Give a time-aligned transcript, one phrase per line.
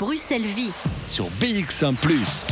[0.00, 0.72] Bruxelles Vie.
[1.06, 1.94] sur BX1⁇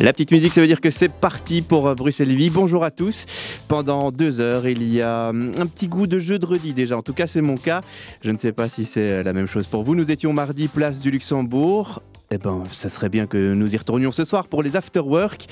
[0.00, 2.50] La petite musique, ça veut dire que c'est parti pour Bruxelles Vie.
[2.50, 3.24] Bonjour à tous.
[3.66, 6.98] Pendant deux heures, il y a hum, un petit goût de jeu de redis déjà.
[6.98, 7.80] En tout cas, c'est mon cas.
[8.22, 9.94] Je ne sais pas si c'est la même chose pour vous.
[9.94, 12.02] Nous étions mardi, place du Luxembourg.
[12.32, 15.46] Eh ben, ça serait bien que nous y retournions ce soir pour les after work.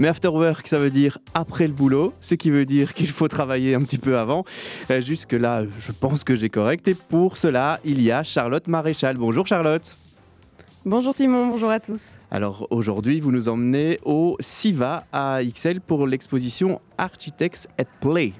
[0.00, 3.28] Mais after work, ça veut dire après le boulot, ce qui veut dire qu'il faut
[3.28, 4.44] travailler un petit peu avant.
[4.90, 6.88] Euh, Jusque-là, je pense que j'ai correct.
[6.88, 9.16] Et pour cela, il y a Charlotte Maréchal.
[9.16, 9.96] Bonjour Charlotte.
[10.84, 12.02] Bonjour Simon, bonjour à tous.
[12.32, 18.32] Alors aujourd'hui, vous nous emmenez au SIVA à XL pour l'exposition Architects at Play.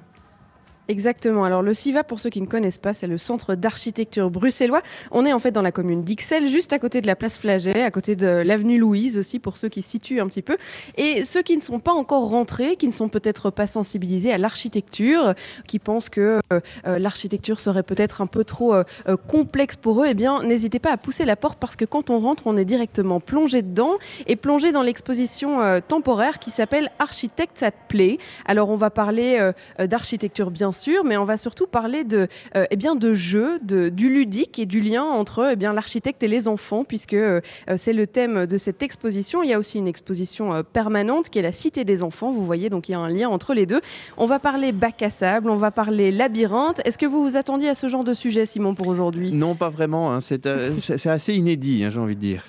[0.87, 1.43] Exactement.
[1.43, 4.81] Alors le CIVA, pour ceux qui ne connaissent pas, c'est le centre d'architecture bruxellois.
[5.11, 7.81] On est en fait dans la commune d'Ixelles, juste à côté de la place Flaget,
[7.81, 10.57] à côté de l'avenue Louise aussi, pour ceux qui situent un petit peu.
[10.97, 14.37] Et ceux qui ne sont pas encore rentrés, qui ne sont peut-être pas sensibilisés à
[14.37, 15.33] l'architecture,
[15.67, 18.83] qui pensent que euh, euh, l'architecture serait peut-être un peu trop euh,
[19.27, 22.19] complexe pour eux, eh bien n'hésitez pas à pousser la porte parce que quand on
[22.19, 23.95] rentre, on est directement plongé dedans
[24.27, 28.19] et plongé dans l'exposition temporaire qui s'appelle Architects at Play.
[28.45, 32.75] Alors on va parler d'architecture bien sûr, mais on va surtout parler de, euh, eh
[32.75, 36.47] bien, de jeux, de, du ludique et du lien entre eh bien, l'architecte et les
[36.47, 37.41] enfants, puisque euh,
[37.77, 39.41] c'est le thème de cette exposition.
[39.41, 42.31] Il y a aussi une exposition euh, permanente qui est la Cité des enfants.
[42.31, 43.81] Vous voyez, donc il y a un lien entre les deux.
[44.17, 46.81] On va parler bac à sable, on va parler labyrinthe.
[46.85, 49.31] Est-ce que vous vous attendiez à ce genre de sujet, Simon, pour aujourd'hui?
[49.31, 50.13] Non, pas vraiment.
[50.13, 50.19] hein.
[50.45, 52.43] Euh, c'est assez inédit, hein, j'ai envie de dire.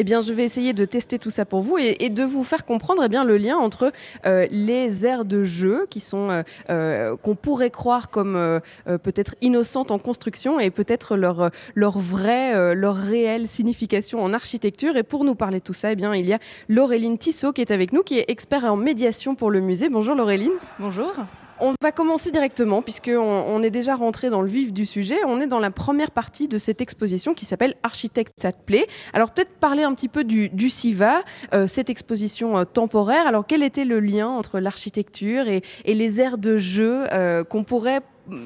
[0.00, 2.64] Eh bien, je vais essayer de tester tout ça pour vous et, de vous faire
[2.64, 3.92] comprendre eh bien, le lien entre
[4.26, 9.90] euh, les aires de jeu qui sont euh, euh, qu'on pourrait croire comme peut-être innocentes
[9.90, 14.96] en construction et peut-être leur leur vraie, leur réelle signification en architecture.
[14.96, 17.62] Et pour nous parler de tout ça, eh bien, il y a Laureline Tissot qui
[17.62, 19.88] est avec nous, qui est expert en médiation pour le musée.
[19.88, 20.52] Bonjour Laureline.
[20.78, 21.12] Bonjour.
[21.60, 25.18] On va commencer directement puisque on, est déjà rentré dans le vif du sujet.
[25.26, 28.86] On est dans la première partie de cette exposition qui s'appelle Architects at Play.
[29.12, 31.22] Alors peut-être parler un petit peu du, SIVA,
[31.54, 33.26] euh, cette exposition euh, temporaire.
[33.26, 37.64] Alors quel était le lien entre l'architecture et, et les aires de jeu euh, qu'on
[37.64, 38.00] pourrait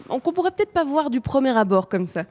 [0.09, 2.23] qu'on pourrait peut-être pas voir du premier abord comme ça?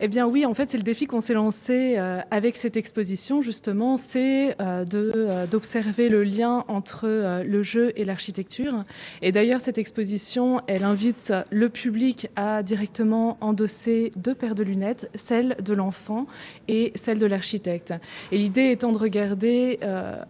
[0.00, 3.42] Eh bien oui, en fait, c'est le défi qu'on s'est lancé euh, avec cette exposition,
[3.42, 8.84] justement, c'est euh, euh, d'observer le lien entre le jeu et l'architecture.
[9.20, 15.10] Et d'ailleurs, cette exposition, elle invite le public à directement endosser deux paires de lunettes,
[15.14, 16.26] celle de l'enfant
[16.68, 17.94] et celle de l'architecte.
[18.30, 19.78] Et l'idée étant de regarder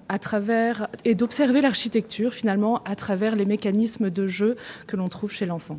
[0.09, 4.57] à travers et d'observer l'architecture, finalement, à travers les mécanismes de jeu
[4.87, 5.79] que l'on trouve chez l'enfant.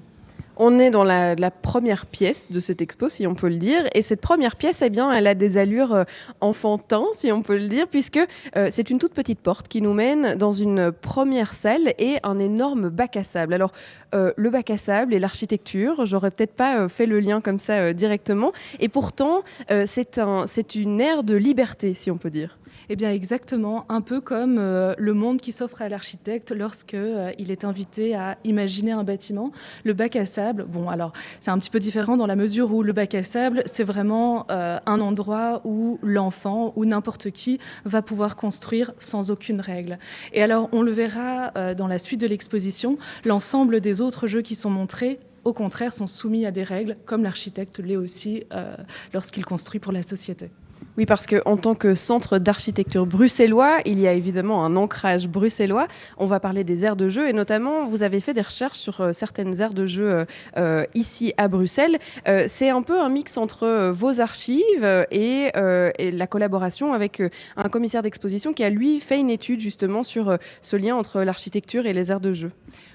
[0.58, 3.86] On est dans la, première pièce de cette expo, si on peut le dire.
[3.96, 6.03] Et cette première pièce, eh bien, elle a des allures euh,
[6.41, 8.19] enfantins, si on peut le dire, puisque
[8.56, 12.40] euh, c'est une toute petite porte qui nous mène dans une première salle et un
[12.40, 13.53] énorme bac à sable.
[13.53, 13.72] Alors,
[14.14, 17.94] euh, le bac à sable et l'architecture, j'aurais peut-être pas fait le lien comme ça
[17.94, 18.52] directement.
[18.80, 19.41] Et pourtant,
[19.85, 22.58] c'est un, une ère de liberté, si on peut dire.
[22.89, 27.31] Eh bien exactement, un peu comme euh, le monde qui s'offre à l'architecte lorsque euh,
[27.39, 29.51] il est invité à imaginer un bâtiment.
[29.85, 32.83] Le bac à sable, bon alors c'est un petit peu différent dans la mesure où
[32.83, 38.01] le bac à sable, c'est vraiment euh, un endroit où l'enfant ou n'importe qui va
[38.01, 39.97] pouvoir construire sans aucune règle.
[40.33, 44.41] Et alors on le verra euh, dans la suite de l'exposition, l'ensemble des autres jeux
[44.41, 48.45] qui sont montrés au contraire, sont soumis à des règles, comme l'architecte l'est aussi
[49.13, 50.51] lorsqu'il construit pour la société.
[50.97, 55.88] Oui, parce qu'en tant que centre d'architecture bruxellois, il y a évidemment un ancrage bruxellois.
[56.17, 59.01] On va parler des aires de jeu et notamment, vous avez fait des recherches sur
[59.01, 60.25] euh, certaines aires de jeu euh,
[60.57, 61.97] euh, ici à Bruxelles.
[62.47, 65.51] C'est un peu un mix entre vos archives et,
[65.97, 67.22] et la collaboration avec
[67.57, 71.85] un commissaire d'exposition qui a lui fait une étude justement sur ce lien entre l'architecture
[71.85, 72.51] et les aires de jeu.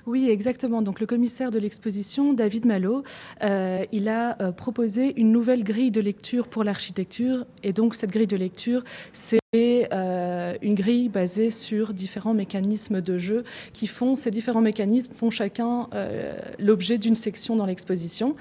[0.06, 0.82] Oui, exactement.
[0.82, 3.02] Donc le commissaire de l'exposition, David Malo,
[3.42, 7.46] euh, il a euh, proposé une nouvelle grille de lecture pour l'architecture.
[7.62, 9.38] Et donc cette grille de lecture, c'est
[9.92, 15.30] euh, une grille basée sur différents mécanismes de jeu qui font, ces différents mécanismes font
[15.30, 18.36] chacun euh, l'objet d'une section dans l'exposition.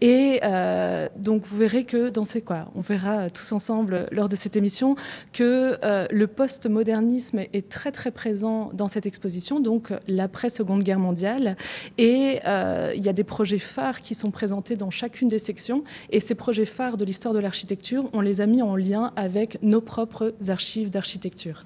[0.00, 4.36] Et euh, donc vous verrez que dans ces quoi, on verra tous ensemble lors de
[4.36, 4.96] cette émission
[5.32, 10.98] que euh, le post-modernisme est très très présent dans cette exposition, donc l'après Seconde Guerre
[10.98, 11.56] mondiale.
[11.98, 15.84] Et il y a des projets phares qui sont présentés dans chacune des sections.
[16.10, 19.58] Et ces projets phares de l'histoire de l'architecture, on les a mis en lien avec
[19.62, 21.64] nos propres archives d'architecture.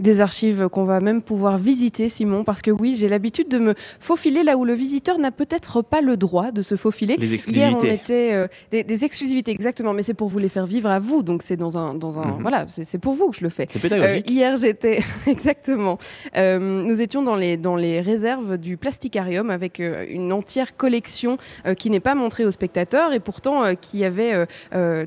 [0.00, 3.74] Des archives qu'on va même pouvoir visiter, Simon, parce que oui, j'ai l'habitude de me
[4.00, 7.16] faufiler là où le visiteur n'a peut-être pas le droit de se faufiler.
[7.18, 7.68] Les exclusivités.
[7.70, 10.88] Hier, on était euh, des, des exclusivités, exactement, mais c'est pour vous les faire vivre
[10.90, 12.42] à vous, donc c'est dans un, dans un, Mhm.
[12.42, 13.66] voilà, c'est c'est pour vous que je le fais.
[13.70, 14.26] C'est pédagogique.
[14.28, 15.98] Euh, hier, j'étais exactement.
[16.36, 21.36] Euh, nous étions dans les dans les réserves du Plasticarium avec une entière collection
[21.78, 24.46] qui n'est pas montrée aux spectateurs et pourtant qui avait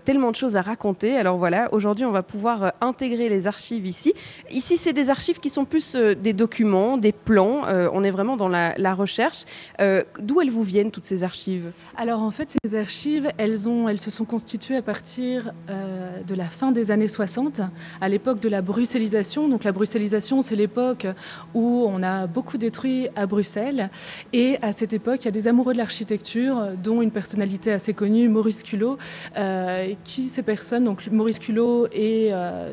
[0.06, 1.16] tellement de choses à raconter.
[1.18, 4.14] Alors voilà, aujourd'hui, on va pouvoir intégrer les archives ici.
[4.52, 7.66] Ici, c'est des archives qui sont plus euh, des documents, des plans.
[7.68, 9.46] Euh, on est vraiment dans la, la recherche.
[9.80, 11.72] Euh, D'où elles vous viennent toutes ces archives?
[11.98, 16.36] Alors en fait, ces archives, elles, ont, elles se sont constituées à partir euh, de
[16.36, 17.62] la fin des années 60,
[18.00, 19.48] à l'époque de la bruxellisation.
[19.48, 21.06] Donc la bruxellisation, c'est l'époque
[21.54, 23.90] où on a beaucoup détruit à Bruxelles.
[24.34, 27.94] Et à cette époque, il y a des amoureux de l'architecture, dont une personnalité assez
[27.94, 28.98] connue, Maurice Culot,
[29.38, 32.32] euh, qui ces personnes, donc Maurice Culot et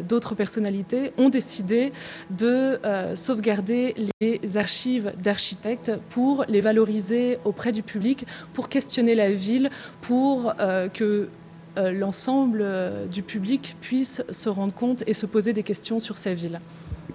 [0.09, 1.93] d'autres personnalités, ont décidé
[2.31, 9.31] de euh, sauvegarder les archives d'architectes pour les valoriser auprès du public, pour questionner la
[9.31, 11.29] ville, pour euh, que
[11.77, 12.65] euh, l'ensemble
[13.11, 16.61] du public puisse se rendre compte et se poser des questions sur sa ville.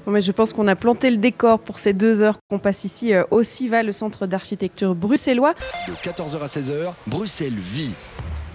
[0.06, 2.84] Bon, mais je pense qu'on a planté le décor pour ces deux heures qu'on passe
[2.84, 5.54] ici au CIVA, le centre d'architecture bruxellois.
[5.88, 7.94] De 14h à 16h, Bruxelles vit.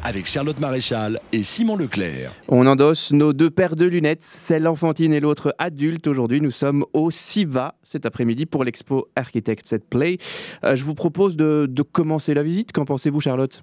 [0.08, 2.32] Avec Charlotte Maréchal et Simon Leclerc.
[2.49, 6.06] On endosse nos deux paires de lunettes, celle enfantine et l'autre adulte.
[6.06, 10.16] Aujourd'hui, nous sommes au SIVA cet après-midi pour l'expo Architects at Play.
[10.64, 12.72] Euh, je vous propose de, de commencer la visite.
[12.72, 13.62] Qu'en pensez-vous, Charlotte?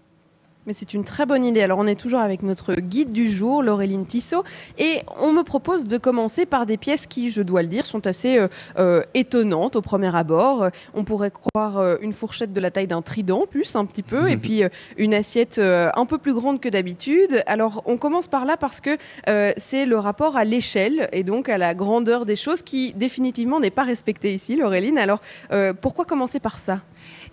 [0.68, 1.62] Mais c'est une très bonne idée.
[1.62, 4.44] Alors on est toujours avec notre guide du jour, Laureline Tissot,
[4.80, 8.08] et on me propose de commencer par des pièces qui, je dois le dire, sont
[8.08, 8.48] assez euh,
[8.80, 10.70] euh, étonnantes au premier abord.
[10.96, 14.28] On pourrait croire euh, une fourchette de la taille d'un trident, plus un petit peu,
[14.30, 17.44] et puis euh, une assiette un peu plus grande que d'habitude.
[17.46, 18.98] Alors on commence par là parce que
[19.28, 23.60] euh, c'est le rapport à l'échelle et donc à la grandeur des choses qui définitivement
[23.60, 24.98] n'est pas respecté ici, Laureline.
[24.98, 25.22] Alors
[25.52, 26.82] euh, pourquoi commencer par ça?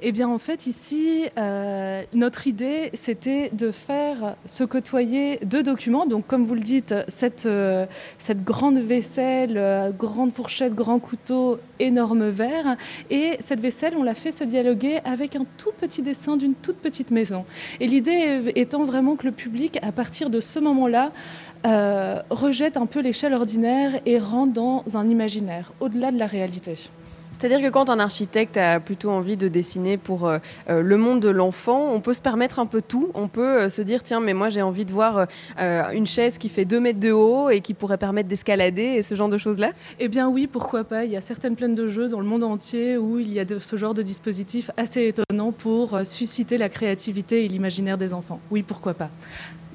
[0.05, 6.07] Eh bien, en fait, ici, euh, notre idée, c'était de faire se côtoyer deux documents.
[6.07, 7.87] Donc, comme vous le dites, cette, euh,
[8.19, 12.77] cette grande vaisselle, euh, grande fourchette, grand couteau, énorme verre.
[13.11, 16.79] Et cette vaisselle, on l'a fait se dialoguer avec un tout petit dessin d'une toute
[16.79, 17.45] petite maison.
[17.79, 21.13] Et l'idée étant vraiment que le public, à partir de ce moment-là,
[22.31, 26.91] rejette un peu l'échelle ordinaire et rentre dans un imaginaire, au-delà de la réalité.
[27.43, 30.39] C'est-à-dire que quand un architecte a plutôt envie de dessiner pour euh,
[30.71, 33.11] euh, le monde de l'enfant, on peut se permettre un peu tout.
[33.15, 35.27] On peut euh, se dire, tiens, mais moi j'ai envie de voir
[35.59, 39.17] une chaise qui fait 2 mètres de haut et qui pourrait permettre d'escalader et ce
[39.17, 39.73] genre de choses-là.
[39.99, 41.05] Eh bien oui, pourquoi pas.
[41.05, 43.45] Il y a certaines plaines de jeux dans le monde entier où il y a
[43.59, 48.39] ce genre de dispositif assez étonnant pour susciter la créativité et l'imaginaire des enfants.
[48.53, 49.11] Oui, pourquoi pas.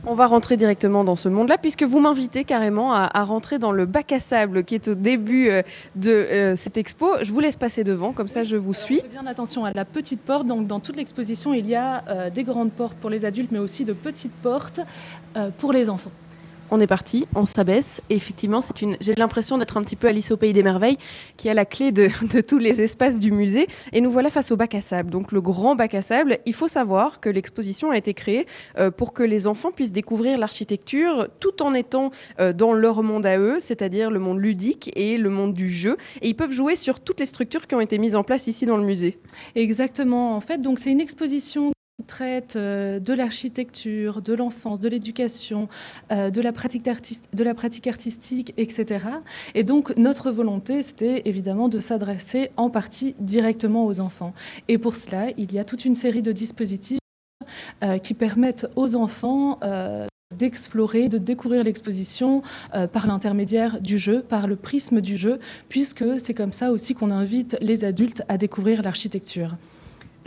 [0.10, 3.74] On va rentrer directement dans ce monde-là puisque vous m'invitez carrément à, à rentrer dans
[3.74, 5.64] le bac à sable qui est au début euh,
[5.98, 7.16] de euh, cette expo.
[7.22, 9.02] Je vous laisse passer devant, comme ça je vous suis.
[9.02, 10.48] Faites bien attention à la petite porte.
[10.48, 13.60] Donc, dans toute l'exposition, il y a euh, des grandes portes pour les adultes, mais
[13.60, 14.80] aussi de petites portes
[15.58, 16.12] pour les enfants.
[16.70, 18.02] On est parti, on s'abaisse.
[18.10, 18.98] Et effectivement, c'est une.
[19.00, 20.98] J'ai l'impression d'être un petit peu Alice au pays des merveilles,
[21.38, 22.10] qui a la clé de,
[22.42, 23.68] tous les espaces du musée.
[23.94, 25.10] Et nous voilà face au bac à sable.
[25.10, 26.40] Donc le grand bac à sable.
[26.46, 28.46] Il faut savoir que l'exposition a été créée
[28.78, 33.26] euh, pour que les enfants puissent découvrir l'architecture tout en étant euh, dans leur monde
[33.26, 35.98] à eux, c'est-à-dire le monde ludique et le monde du jeu.
[36.22, 38.66] Et ils peuvent jouer sur toutes les structures qui ont été mises en place ici
[38.66, 39.20] dans le musée.
[39.56, 40.36] Exactement.
[40.36, 41.72] En fait, donc c'est une exposition
[42.08, 45.70] traite euh, de l'architecture, de l'enfance, de l'éducation,
[46.12, 46.88] euh, de, la pratique
[47.88, 49.06] artistique, etc.
[49.54, 54.34] Et donc notre volonté, c'était évidemment de s'adresser en partie directement aux enfants.
[54.68, 57.00] Et pour cela, il y a toute une série de dispositifs
[57.84, 59.60] euh, qui permettent aux enfants
[60.36, 62.42] d'explorer, de découvrir l'exposition
[62.92, 65.40] par l'intermédiaire du jeu, par le prisme du jeu,
[65.70, 69.56] puisque c'est comme ça aussi qu'on invite les adultes à découvrir l'architecture.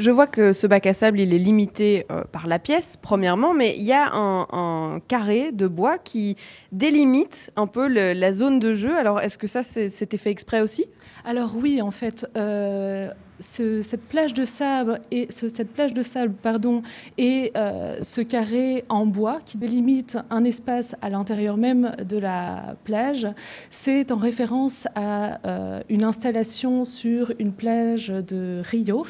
[0.00, 3.52] Je vois que ce bac à sable, il est limité euh, par la pièce, premièrement,
[3.52, 6.38] mais il y a un, carré de bois qui
[6.73, 8.97] délimite un peu la zone de jeu.
[8.97, 10.87] Alors, est-ce que ça, c'était fait exprès aussi?
[11.26, 16.02] Alors oui, en fait, euh, ce- cette plage de sable et ce- cette plage de
[16.02, 16.82] sable, pardon,
[17.18, 22.76] et euh, ce carré en bois qui délimite un espace à l'intérieur même de la
[22.85, 23.26] plage,
[23.70, 29.04] c'est en référence à euh, une installation sur une plage de Rio,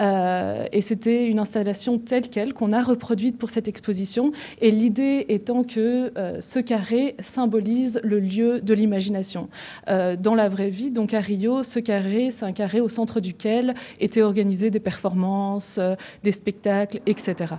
[0.00, 4.32] Euh, et c'était une installation telle quelle qu'on a reproduite pour cette exposition.
[4.60, 9.48] Et l'idée étant que ce carré symbolise le lieu de l'imagination.
[9.88, 13.61] Dans la vraie vie, donc à Rio, ce carré, c'est un carré au centre duquel
[14.00, 17.54] étaient organisées des performances, euh, des spectacles, etc.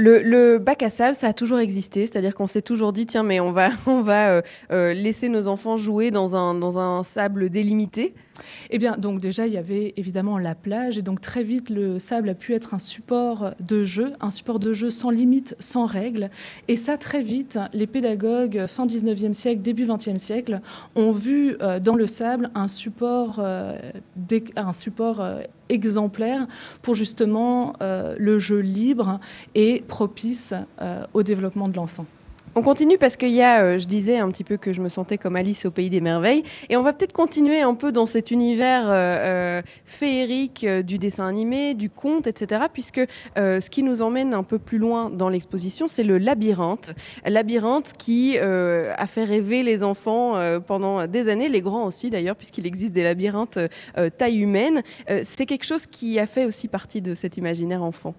[0.00, 3.40] Le, bac à sable, ça a toujours existé, c'est-à-dire qu'on s'est toujours dit, tiens, mais
[3.40, 7.50] on va, on va euh, euh, laisser nos enfants jouer dans un, dans un sable
[7.50, 8.14] délimité.
[8.70, 11.98] Eh bien, donc déjà, il y avait évidemment la plage, et donc très vite, le
[11.98, 15.86] sable a pu être un support de jeu, un support de jeu sans limite, sans
[15.86, 16.30] règles.
[16.68, 20.60] Et ça, très vite, les pédagogues, fin 19e siècle, début 20e siècle,
[20.94, 23.76] ont vu euh, dans le sable un support, euh,
[24.30, 26.46] euh, exemplaire
[26.82, 29.20] pour justement le jeu libre
[29.54, 30.54] et propice
[31.12, 32.06] au développement de l'enfant.
[32.58, 34.88] On continue parce qu'il y a, euh, je disais un petit peu que je me
[34.88, 38.06] sentais comme Alice au pays des merveilles, et on va peut-être continuer un peu dans
[38.06, 42.62] cet univers euh, euh, féerique du dessin animé, du conte, etc.
[42.72, 43.00] Puisque
[43.36, 46.94] ce qui nous emmène un peu plus loin dans l'exposition, c'est le labyrinthe.
[47.24, 50.34] Labyrinthe qui a fait rêver les enfants
[50.66, 53.58] pendant des années, les grands aussi d'ailleurs, puisqu'il existe des labyrinthes
[54.16, 54.82] taille humaine.
[55.22, 58.14] c'est quelque chose qui a fait aussi partie de cet imaginaire enfant.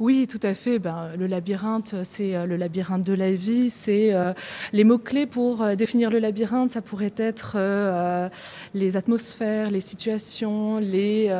[0.00, 0.78] Oui, tout à fait.
[0.78, 4.32] Ben, le labyrinthe, c'est le labyrinthe de la vie euh,
[4.72, 8.28] les mots-clés pour euh, définir le labyrinthe, ça pourrait être euh,
[8.74, 11.30] les atmosphères, les situations, les,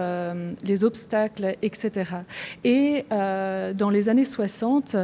[0.63, 2.11] les obstacles, etc.
[2.65, 4.97] Et dans les années 60,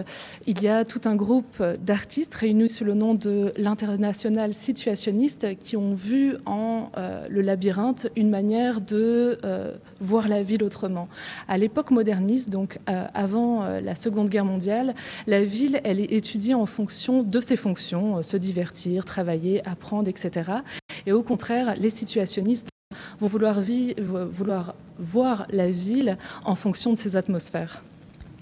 [0.46, 5.76] il y a tout un groupe d'artistes réunis sous le nom de l'international situationniste qui
[5.76, 6.90] ont vu en
[7.28, 9.38] le labyrinthe une manière de
[10.00, 11.08] voir la ville autrement.
[11.48, 14.94] À l'époque moderniste, donc avant la Seconde Guerre mondiale,
[15.26, 20.08] la ville, elle est étudiée en fonction de ses fonctions, euh, se divertir, travailler, apprendre,
[20.08, 20.50] etc.
[21.06, 22.68] Et au contraire, les situationnistes
[23.20, 27.82] vont vouloir voir la ville en fonction de ses atmosphères.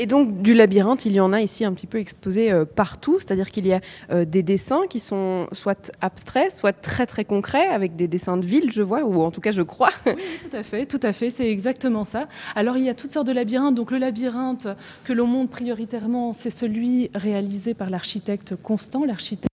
[0.00, 3.18] Et donc du labyrinthe, il y en a ici un petit peu exposé euh, partout,
[3.18, 7.66] c'est-à-dire qu'il y a euh, des dessins qui sont soit abstraits, soit très très concrets,
[7.66, 9.90] avec des dessins de ville, je vois, ou en tout cas je crois.
[10.04, 12.28] Tout à fait, tout à fait, c'est exactement ça.
[12.54, 13.74] Alors il y a toutes sortes de labyrinthes.
[13.74, 14.68] Donc le labyrinthe
[15.04, 19.48] que l'on montre prioritairement, c'est celui réalisé par l'architecte Constant, l'architecte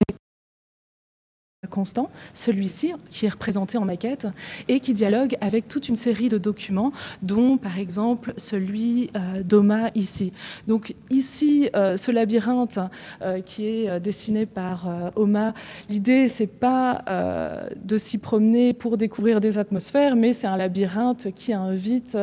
[1.73, 4.29] constant, celui-ci qui est représenté en maquette
[4.69, 9.91] et qui dialogue avec toute une série de documents, dont par exemple celui euh, d'Oma
[9.95, 10.33] ici.
[10.69, 12.79] Donc ici, euh, ce labyrinthe
[13.23, 14.87] euh, qui est dessiné par
[15.17, 15.55] Oma,
[15.89, 17.03] l'idée c'est pas
[17.83, 22.19] de s'y promener pour découvrir des atmosphères, mais c'est un labyrinthe qui invite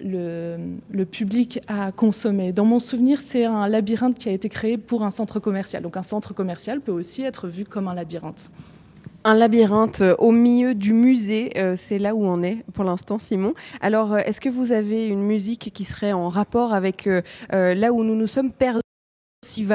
[0.00, 0.56] le,
[0.90, 2.52] le public à consommer.
[2.52, 5.82] Dans mon souvenir, c'est un labyrinthe qui a été créé pour un centre commercial.
[5.82, 8.41] Donc un centre commercial peut aussi être vu comme un labyrinthe.
[9.24, 13.20] Un labyrinthe euh, au milieu du musée, euh, c'est là où on est pour l'instant,
[13.20, 13.54] Simon.
[13.80, 17.08] Alors, euh, est-ce que vous avez une musique qui serait en rapport avec
[17.50, 18.80] là où nous nous sommes perdus?
[19.44, 19.66] S'y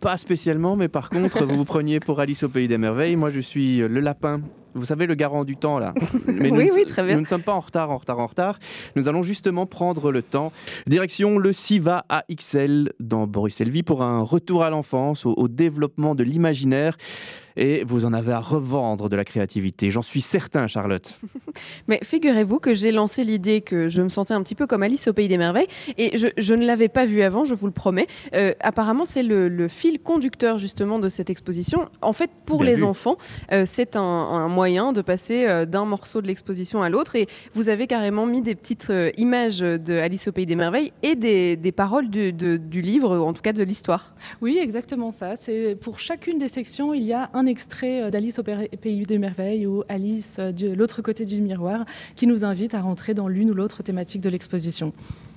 [0.00, 3.16] Pas spécialement, mais par contre, vous vous preniez pour Alice au Pays des Merveilles.
[3.16, 4.40] Moi, je suis le lapin
[4.78, 5.94] vous savez, le garant du temps, là.
[6.26, 7.14] Mais oui, oui, très bien.
[7.16, 8.58] Nous ne sommes pas en retard, en retard, en retard.
[8.96, 10.52] Nous allons justement prendre le temps.
[10.86, 16.24] Direction le SIVA AXL dans Bruxelles Vie pour un retour à l'enfance, au, développement de
[16.24, 16.96] l'imaginaire.
[17.60, 19.90] Et vous en avez à revendre de la créativité.
[19.90, 21.18] J'en suis certain, Charlotte.
[21.88, 25.08] Mais figurez-vous que j'ai lancé l'idée que je me sentais un petit peu comme Alice
[25.08, 25.66] au Pays des Merveilles.
[25.96, 28.06] Et je, ne l'avais pas vu avant, je vous le promets.
[28.34, 31.88] Euh, apparemment, c'est le, fil conducteur justement de cette exposition.
[32.00, 33.16] En fait, pour les enfants,
[33.50, 37.16] euh, c'est un, un moyen de passer euh, d'un morceau de l'exposition à l'autre.
[37.16, 40.92] Et vous avez carrément mis des petites euh, images de Alice au Pays des Merveilles
[41.02, 44.12] et des, paroles du, du, livre, en tout cas de l'histoire.
[44.42, 45.36] Oui, exactement ça.
[45.36, 49.18] C'est pour chacune des sections, il y a un extrait euh, d'Alice au Pays des
[49.18, 53.50] Merveilles ou Alice de l'autre côté du miroir qui nous invite à rentrer dans l'une
[53.50, 54.92] ou l'autre thématique de l'exposition.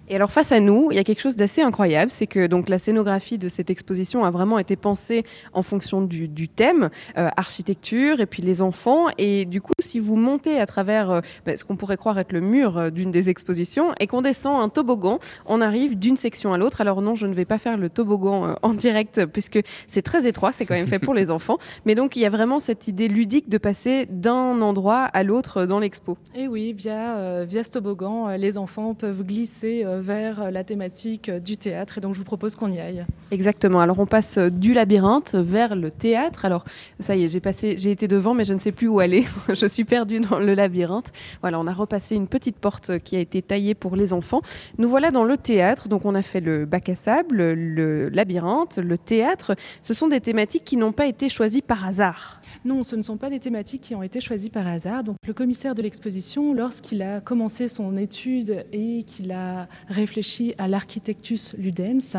[0.10, 2.68] Et alors face à nous, il y a quelque chose d'assez incroyable, c'est que donc
[2.68, 8.20] la scénographie de cette exposition a vraiment été pensée en fonction du, thème, euh, architecture
[8.20, 9.08] et puis les enfants.
[9.18, 12.34] Et du coup, si vous montez à travers euh, bah, ce qu'on pourrait croire être
[12.34, 16.52] le mur euh, d'une des expositions et qu'on descend un toboggan, on arrive d'une section
[16.52, 16.82] à l'autre.
[16.82, 20.52] Alors non, je ne vais pas faire le toboggan en direct puisque c'est très étroit,
[20.52, 21.58] c'est quand même fait pour les enfants.
[21.86, 25.66] Mais donc il y a vraiment cette idée ludique de passer d'un endroit à l'autre
[25.66, 26.18] dans l'expo.
[26.36, 31.98] Et oui, via, via ce toboggan, les enfants peuvent glisser vers la thématique du théâtre.
[31.98, 33.06] Et donc, je vous propose qu'on y aille.
[33.32, 33.80] Exactement.
[33.80, 36.44] Alors, on passe du labyrinthe vers le théâtre.
[36.46, 36.66] Alors,
[37.00, 39.26] ça y est, j'ai passé, j'ai été devant, mais je ne sais plus où aller.
[39.50, 41.12] je suis perdue dans le labyrinthe.
[41.42, 44.42] Voilà, on a repassé une petite porte qui a été taillée pour les enfants.
[44.78, 45.88] Nous voilà dans le théâtre.
[45.88, 49.56] Donc, on a fait le bac à sable, le labyrinthe, le théâtre.
[49.82, 52.41] Ce sont des thématiques qui n'ont pas été choisies par hasard.
[52.64, 55.04] Non, ce ne sont pas des thématiques qui ont été choisies par hasard.
[55.04, 60.68] Donc, le commissaire de l'exposition, lorsqu'il a commencé son étude et qu'il a réfléchi à
[60.68, 62.18] l'architectus ludens,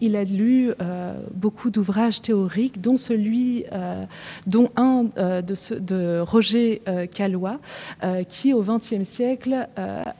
[0.00, 4.04] il a lu euh, beaucoup d'ouvrages théoriques, dont celui, euh,
[4.76, 6.82] un euh, de, de, Roger
[7.12, 7.60] Calois,
[8.28, 9.68] qui au XXe siècle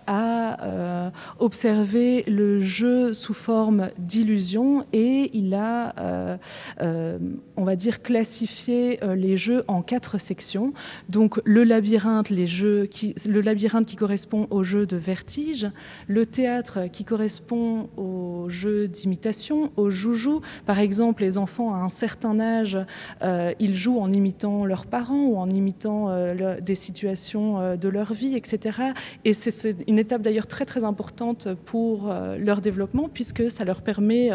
[0.07, 6.39] a observé le jeu sous forme d'illusion et il a,
[6.81, 10.73] on va dire, classifié les jeux en quatre sections.
[11.09, 15.69] Donc le labyrinthe, les jeux qui, le labyrinthe qui correspond au jeu de vertige,
[16.09, 20.41] le théâtre qui correspond au jeu d'imitation, au joujou.
[20.67, 22.79] Par exemple, les enfants à un certain âge,
[23.23, 27.89] euh, ils jouent en imitant leurs parents ou en imitant euh, des situations euh, de
[27.89, 28.93] leur vie, etc.
[29.25, 34.31] Et c'est une étape d'ailleurs très très importante pour leur développement puisque ça leur permet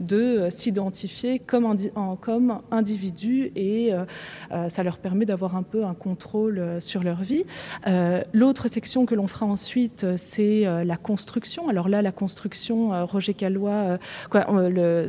[0.00, 3.92] de s'identifier comme, en, comme individu et
[4.68, 7.44] ça leur permet d'avoir un peu un contrôle euh, sur leur vie.
[7.86, 11.68] Euh, l'autre section que l'on fera ensuite, euh, c'est la construction.
[11.68, 13.98] Alors là, la construction, Roger Calois,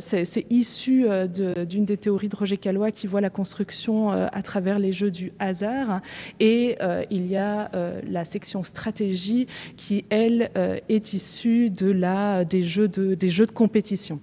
[0.00, 4.92] c'est issu d'une des théories de Roger Calois qui voit la construction à travers les
[4.92, 6.00] jeux du hasard.
[6.38, 6.76] Et
[7.10, 7.70] il y a
[8.08, 10.50] la section stratégie qui, elle,
[10.88, 14.20] est issue de la, des, jeux de, des jeux de compétition.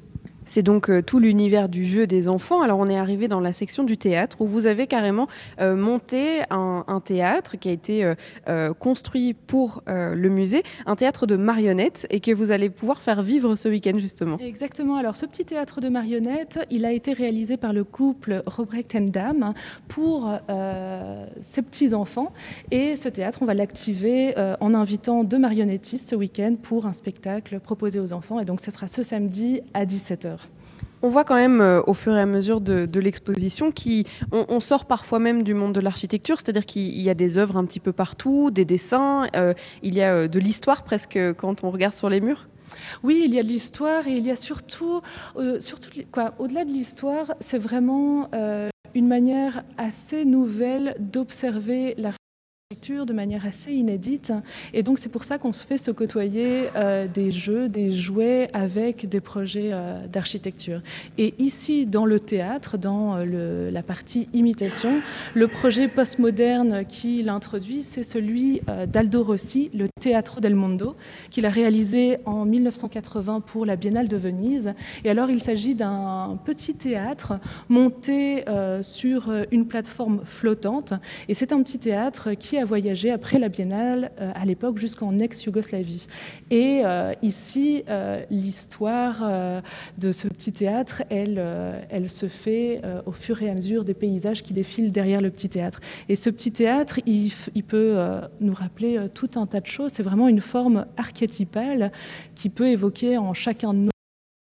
[0.48, 2.62] C'est donc euh, tout l'univers du jeu des enfants.
[2.62, 5.28] Alors on est arrivé dans la section du théâtre où vous avez carrément
[5.60, 8.14] euh, monté un, théâtre qui a été
[8.48, 13.22] euh, construit pour le musée, un théâtre de marionnettes et que vous allez pouvoir faire
[13.22, 14.38] vivre ce week-end justement.
[14.40, 14.96] Exactement.
[14.96, 19.10] Alors ce petit théâtre de marionnettes, il a été réalisé par le couple Robrecht and
[19.12, 19.54] Dam
[19.88, 20.32] pour
[21.42, 22.32] ses petits enfants
[22.72, 27.60] et ce théâtre, on va l'activer en invitant deux marionnettistes ce week-end pour un spectacle
[27.60, 30.37] proposé aux enfants et donc ce sera ce samedi à 17h.
[31.04, 34.86] On voit quand même euh, au fur et à mesure de, l'exposition qu'on on sort
[34.86, 37.94] parfois même du monde de l'architecture, c'est-à-dire qu'il y a des œuvres un petit peu
[37.94, 42.10] partout, des dessins, euh, il y a euh, de l'histoire presque quand on regarde sur
[42.10, 42.48] les murs.
[43.04, 45.02] Oui, il y a de l'histoire et il y a surtout,
[45.60, 48.30] surtout quoi, au-delà de l'histoire, c'est vraiment
[48.94, 52.12] une manière assez nouvelle d'observer la
[52.70, 54.34] de manière assez inédite.
[54.74, 58.50] Et donc c'est pour ça qu'on se fait se côtoyer euh, des jeux, des jouets
[58.52, 60.82] avec des projets euh, d'architecture.
[61.18, 65.02] Et ici, dans le théâtre, dans euh, la partie imitation,
[65.34, 70.98] le projet postmoderne qui l'introduit, c'est celui d'Aldo Rossi, le Teatro del Mondo,
[71.30, 74.74] qu'il a réalisé en 1980 pour la Biennale de Venise.
[75.06, 78.44] Et alors il s'agit d'un petit théâtre monté
[78.82, 80.94] sur une plateforme flottante.
[81.30, 85.18] Et c'est un petit théâtre qui a voyagé après la biennale euh, à l'époque jusqu'en
[85.18, 86.08] ex-Yougoslavie.
[86.50, 89.24] Et euh, ici, euh, l'histoire
[89.98, 91.42] de ce petit théâtre, elle,
[91.90, 95.50] elle se fait au fur et à mesure des paysages qui défilent derrière le petit
[95.50, 95.80] théâtre.
[96.10, 97.98] Et ce petit théâtre, il, il peut
[98.40, 99.92] nous rappeler tout un tas de choses.
[99.92, 101.92] C'est vraiment une forme archétypale
[102.36, 103.97] qui peut évoquer en chacun de nous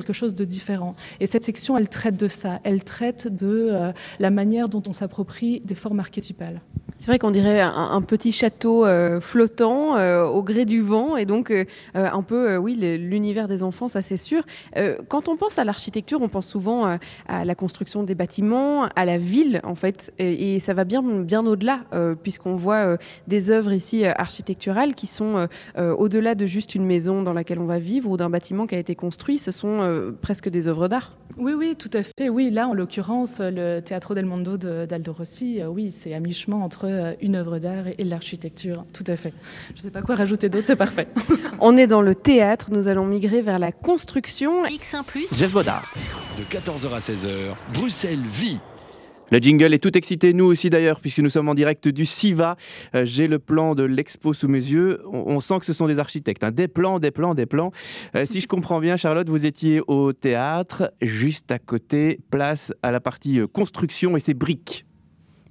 [0.04, 0.94] quelque chose de différent.
[1.20, 2.60] Et cette section, elle traite de ça.
[2.64, 6.60] Elle traite de la manière dont on s'approprie des formes archétypales.
[7.04, 11.26] C'est vrai qu'on dirait un, petit château euh, flottant euh, au gré du vent et
[11.26, 11.64] donc euh,
[11.94, 14.42] un peu, oui, l'univers des enfants, ça c'est sûr.
[15.08, 19.18] quand on pense à l'architecture, on pense souvent à la construction des bâtiments, à la
[19.18, 21.80] ville en fait, et, ça va bien, bien au-delà
[22.22, 22.96] puisqu'on voit
[23.28, 27.78] des œuvres ici architecturales qui sont au-delà de juste une maison dans laquelle on va
[27.78, 29.38] vivre ou d'un bâtiment qui a été construit.
[29.38, 31.16] Ce sont presque des œuvres d'art.
[31.36, 32.28] Oui, oui, tout à fait.
[32.28, 36.86] Oui, là, en l'occurrence, le Teatro del Mondo d'Aldo Rossi, oui, c'est à mi-chemin entre
[36.86, 38.84] euh, une œuvre d'art et, l'architecture.
[38.92, 39.32] Tout à fait.
[39.74, 41.08] Je ne sais pas quoi rajouter d'autre, c'est parfait.
[41.60, 44.64] On est dans le théâtre, nous allons migrer vers la construction.
[44.64, 45.02] X1
[45.36, 45.92] Jeff Bodard.
[46.38, 47.28] De 14h à 16h,
[47.72, 48.60] Bruxelles vit.
[49.30, 52.56] Le jingle est tout excité, nous aussi d'ailleurs, puisque nous sommes en direct du SIVA.
[52.94, 55.00] Euh, j'ai le plan de l'expo sous mes yeux.
[55.06, 56.44] On, sent que ce sont des architectes.
[56.44, 56.50] Hein.
[56.50, 57.72] Des plans, des plans, des plans.
[58.14, 62.90] Euh, si je comprends bien, Charlotte, vous étiez au théâtre, juste à côté, place à
[62.90, 64.83] la partie construction et ses briques.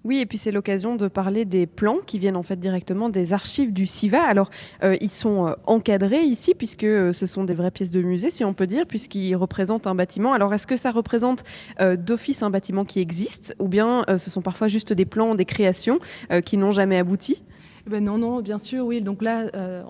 [0.03, 3.31] Oui, et puis c'est l'occasion de parler des plans qui viennent en fait directement des
[3.31, 4.21] archives du SIVA.
[4.21, 4.49] Alors,
[4.83, 8.29] euh, ils sont euh, encadrés ici puisque euh, ce sont des vraies pièces de musée,
[8.29, 10.33] si on peut dire, puisqu'ils représentent un bâtiment.
[10.33, 11.43] Alors, est-ce que ça représente
[11.79, 15.99] d'office un bâtiment qui existe ou bien ce sont parfois juste des plans, des créations
[16.45, 17.43] qui n'ont jamais abouti?
[17.85, 19.01] Eh ben non, non, bien sûr, oui.
[19.01, 19.83] Donc là, euh,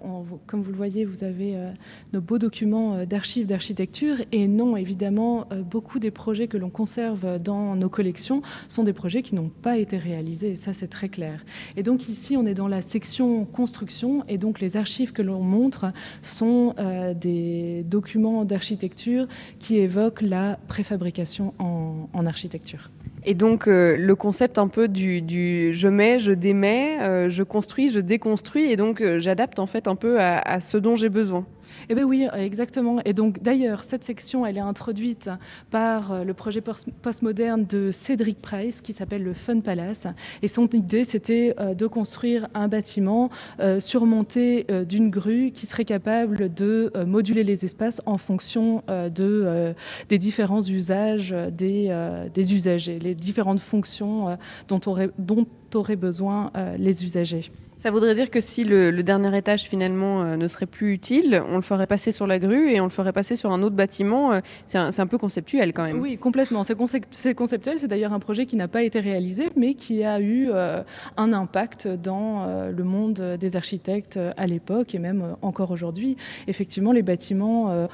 [0.48, 1.72] comme vous le voyez, vous avez euh,
[2.12, 4.18] nos beaux documents euh, d'archives d'architecture.
[4.32, 9.22] Et non, évidemment, beaucoup des projets que l'on conserve dans nos collections sont des projets
[9.22, 10.52] qui n'ont pas été réalisés.
[10.52, 11.46] Et ça, c'est très clair.
[11.78, 14.24] Et donc ici, on est dans la section construction.
[14.28, 15.86] Et donc les archives que l'on montre
[16.24, 16.76] sont
[17.16, 19.28] des documents d'architecture
[19.60, 22.90] qui évoquent la préfabrication en architecture.
[23.26, 27.90] Et donc euh, le concept un peu du, je mets, je démets, euh, je construis,
[27.90, 31.46] je déconstruis, et donc euh, j'adapte en fait un peu à ce dont j'ai besoin.
[31.90, 33.00] Eh bien oui, exactement.
[33.06, 35.30] Et donc d'ailleurs, cette section, elle est introduite
[35.70, 40.08] par euh, le projet post- postmoderne de Cédric Price qui s'appelle le Fun Palace.
[40.42, 45.86] Et son idée, c'était euh, de construire un bâtiment euh, surmonté d'une grue qui serait
[45.86, 49.74] capable de moduler les espaces en fonction de,
[50.10, 57.52] des différents usages des, usagers, les différentes fonctions dont auraient, dont auraient besoin les usagers.
[57.84, 61.58] Ça voudrait dire que si le, dernier étage finalement euh, ne serait plus utile, on
[61.58, 64.32] le ferait passer sur la grue et on le ferait passer sur un autre bâtiment.
[64.32, 66.00] euh, c'est un, peu conceptuel quand même.
[66.00, 66.64] Oui, complètement.
[66.64, 67.80] C'est concep- c'est conceptuel.
[67.80, 70.82] C'est d'ailleurs un projet qui n'a pas été réalisé, mais qui a eu euh,
[71.18, 76.16] un impact dans le monde des architectes à l'époque et même encore aujourd'hui.
[76.48, 77.90] Effectivement, les bâtiments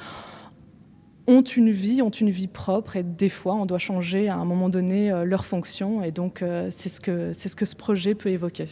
[1.25, 4.45] ont une vie, ont une vie propre et des fois, on doit changer à un
[4.45, 6.04] moment donné leur fonction.
[6.04, 8.67] Et donc, c'est ce, ce que ce projet peut évoquer.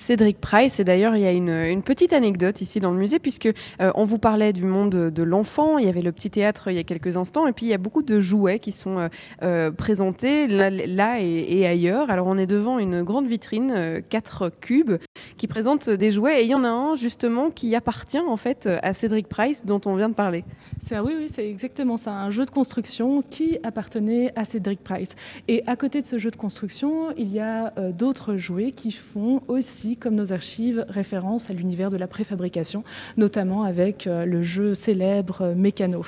[0.00, 3.46] Cédric Price, et d'ailleurs il y a une, petite anecdote ici dans le musée, puisque
[3.46, 6.76] euh, on vous parlait du monde de l'enfant, il y avait le petit théâtre il
[6.76, 9.08] y a quelques instants, et puis il y a beaucoup de jouets qui sont euh,
[9.42, 12.10] euh, présentés là, et, ailleurs.
[12.10, 14.94] Alors on est devant une grande vitrine, euh, quatre cubes,
[15.36, 18.68] qui présentent des jouets, et il y en a un justement qui appartient en fait
[18.82, 20.44] à Cédric Price, dont on vient de parler.
[20.80, 25.14] C'est oui, oui, c'est exactement ça, un jeu de construction qui appartenait à Cédric Price.
[25.48, 28.92] Et à côté de ce jeu de construction, il y a euh, d'autres jouets qui
[28.92, 32.84] font aussi, comme nos archives, référence à l'univers de la préfabrication,
[33.16, 36.04] notamment avec euh, le jeu célèbre euh, Mécano,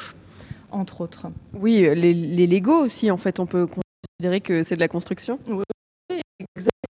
[0.70, 1.26] entre autres.
[1.54, 4.88] Oui, euh, les, les Lego aussi, en fait, on peut considérer que c'est de la
[4.88, 5.38] construction.
[6.08, 6.91] Exactement,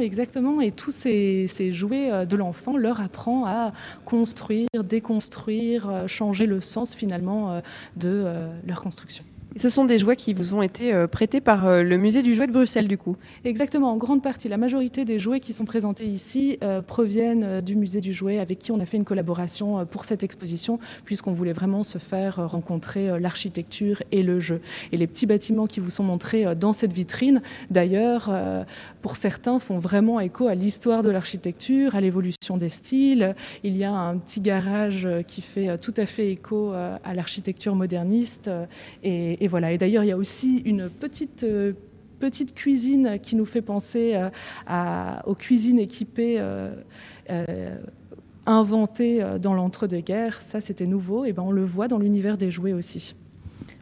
[0.00, 0.60] exactement.
[0.60, 3.72] Et tous ces, ces jouets euh, de l'enfant leur apprend à
[4.04, 7.60] construire, déconstruire, euh, changer le sens finalement euh,
[7.96, 8.26] de
[8.66, 9.24] leur construction.
[9.56, 12.34] Ce sont des jouets qui vous ont été euh, prêtés par euh, le musée du
[12.34, 13.16] jouet de Bruxelles, du coup.
[13.44, 14.48] Exactement, en grande partie.
[14.48, 18.58] La majorité des jouets qui sont présentés ici euh, proviennent du musée du jouet avec
[18.58, 23.20] qui on a fait une collaboration pour cette exposition, puisqu'on voulait vraiment se faire rencontrer
[23.20, 24.60] l'architecture et le jeu.
[24.90, 27.40] Et les petits bâtiments qui vous sont montrés dans cette vitrine,
[27.70, 28.30] d'ailleurs,
[29.02, 33.34] pour certains, font vraiment écho à l'histoire de l'architecture, à l'évolution des styles.
[33.62, 38.50] Il y a un petit garage qui fait tout à fait écho à l'architecture moderniste.
[39.02, 39.72] Et, et voilà.
[39.72, 41.74] Et d'ailleurs, il y a aussi une petite euh,
[42.18, 44.14] petite cuisine qui nous fait penser
[44.70, 47.76] euh, aux cuisines équipées euh,
[48.46, 50.40] inventées dans l'entre-deux-guerres.
[50.40, 51.26] Ça, c'était nouveau.
[51.26, 53.14] Et ben, on le voit dans l'univers des jouets aussi.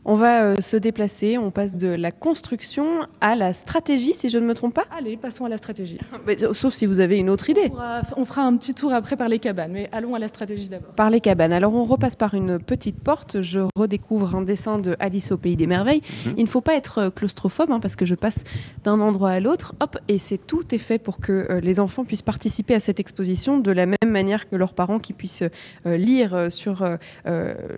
[0.05, 2.87] On va euh, se déplacer, on passe de la construction
[3.21, 4.85] à la stratégie, si je ne me trompe pas.
[4.97, 5.99] Allez, passons à la stratégie.
[6.27, 7.69] Mais, euh, sauf si vous avez une autre On idée.
[7.69, 10.69] fera, on fera un petit tour après par les cabanes, mais allons à la stratégie
[10.69, 10.93] d'abord.
[10.95, 11.53] Par les cabanes.
[11.53, 13.43] Alors on repasse par une petite porte.
[13.43, 16.03] Je redécouvre un dessin de Alice au pays des merveilles.
[16.27, 16.35] Mhm.
[16.37, 18.43] Il ne faut pas être euh, claustrophobe hein, parce que je passe
[18.83, 19.75] d'un endroit à l'autre.
[19.81, 22.99] Hop, et c'est tout est fait pour que euh, les enfants puissent participer à cette
[22.99, 25.45] exposition de la même manière que leurs parents, qui puissent
[25.87, 26.85] euh, lire euh, sur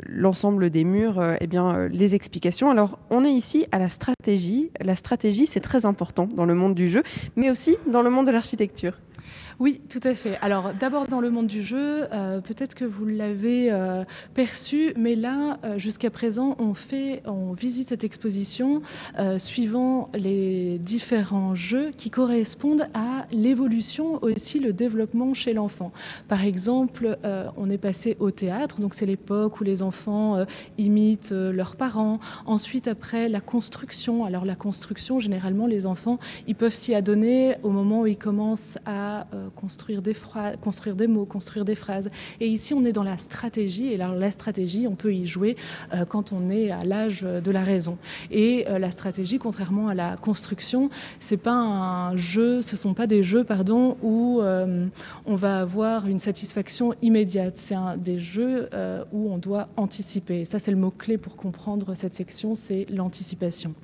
[0.07, 2.71] l'ensemble des murs, euh, eh bien euh, explications.
[2.71, 4.71] Alors on est ici à la stratégie.
[4.81, 7.03] La stratégie, c'est très important dans le monde du jeu,
[7.37, 8.95] mais aussi dans le monde de l'architecture.
[9.61, 10.37] Oui, tout à fait.
[10.43, 15.15] Alors d'abord dans le monde du jeu, euh, peut-être que vous l'avez euh, perçu, mais
[15.15, 18.83] là, euh, jusqu'à présent, on fait, on visite cette exposition
[19.39, 25.93] suivant les différents jeux qui correspondent à l'évolution aussi le développement chez l'enfant.
[26.29, 27.19] Par exemple,
[27.57, 30.45] on est passé au théâtre, donc c'est l'époque où les enfants
[30.79, 32.19] imitent leurs parents.
[32.47, 34.25] Ensuite, après la construction.
[34.25, 38.79] Alors la construction, généralement, les enfants, ils peuvent s'y adonner au moment où ils commencent
[38.87, 42.11] à euh, construire, des mots, construire des phrases.
[42.41, 43.89] Et ici, on est dans la stratégie.
[43.89, 45.57] Et alors, la stratégie, on peut y jouer
[45.93, 47.99] euh, quand on est à l'âge de la raison.
[48.31, 53.07] Et euh, la stratégie, contrairement à la construction, c'est pas un jeu, ce sont pas
[53.07, 54.43] des jeux, pardon, où
[55.27, 57.57] on va avoir une satisfaction immédiate.
[57.57, 58.69] C'est un des jeux
[59.13, 60.45] où on doit anticiper.
[60.45, 63.75] Ça, c'est le mot clé pour comprendre cette section, c'est l'anticipation.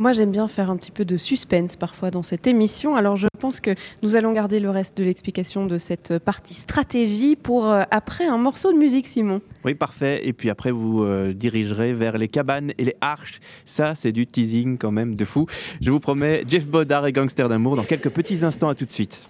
[0.00, 2.94] Moi, j'aime bien faire un petit peu de suspense parfois dans cette émission.
[2.94, 7.34] Alors, je pense que nous allons garder le reste de l'explication de cette partie stratégie
[7.34, 9.40] pour euh, après un morceau de musique, Simon.
[9.64, 10.20] Oui, parfait.
[10.22, 13.40] Et puis après, vous euh, dirigerez vers les cabanes et les arches.
[13.64, 15.46] Ça, c'est du teasing quand même de fou.
[15.80, 18.68] Je vous promets, Jeff Bodard et Gangster d'amour dans quelques petits instants.
[18.68, 19.24] À tout de suite.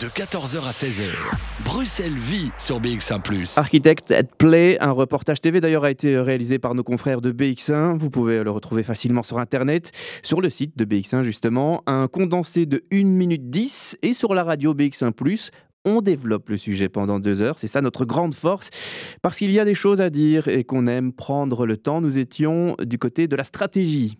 [0.00, 1.06] De 14h à 16h,
[1.64, 3.22] Bruxelles vit sur BX1⁇
[3.58, 7.96] Architect at Play, un reportage TV d'ailleurs a été réalisé par nos confrères de BX1.
[7.96, 11.82] Vous pouvez le retrouver facilement sur Internet, sur le site de BX1 justement.
[11.86, 15.12] Un condensé de 1 minute 10 et sur la radio BX1⁇
[15.86, 17.58] on développe le sujet pendant deux heures.
[17.58, 18.68] C'est ça notre grande force.
[19.22, 22.02] Parce qu'il y a des choses à dire et qu'on aime prendre le temps.
[22.02, 24.18] Nous étions du côté de la stratégie.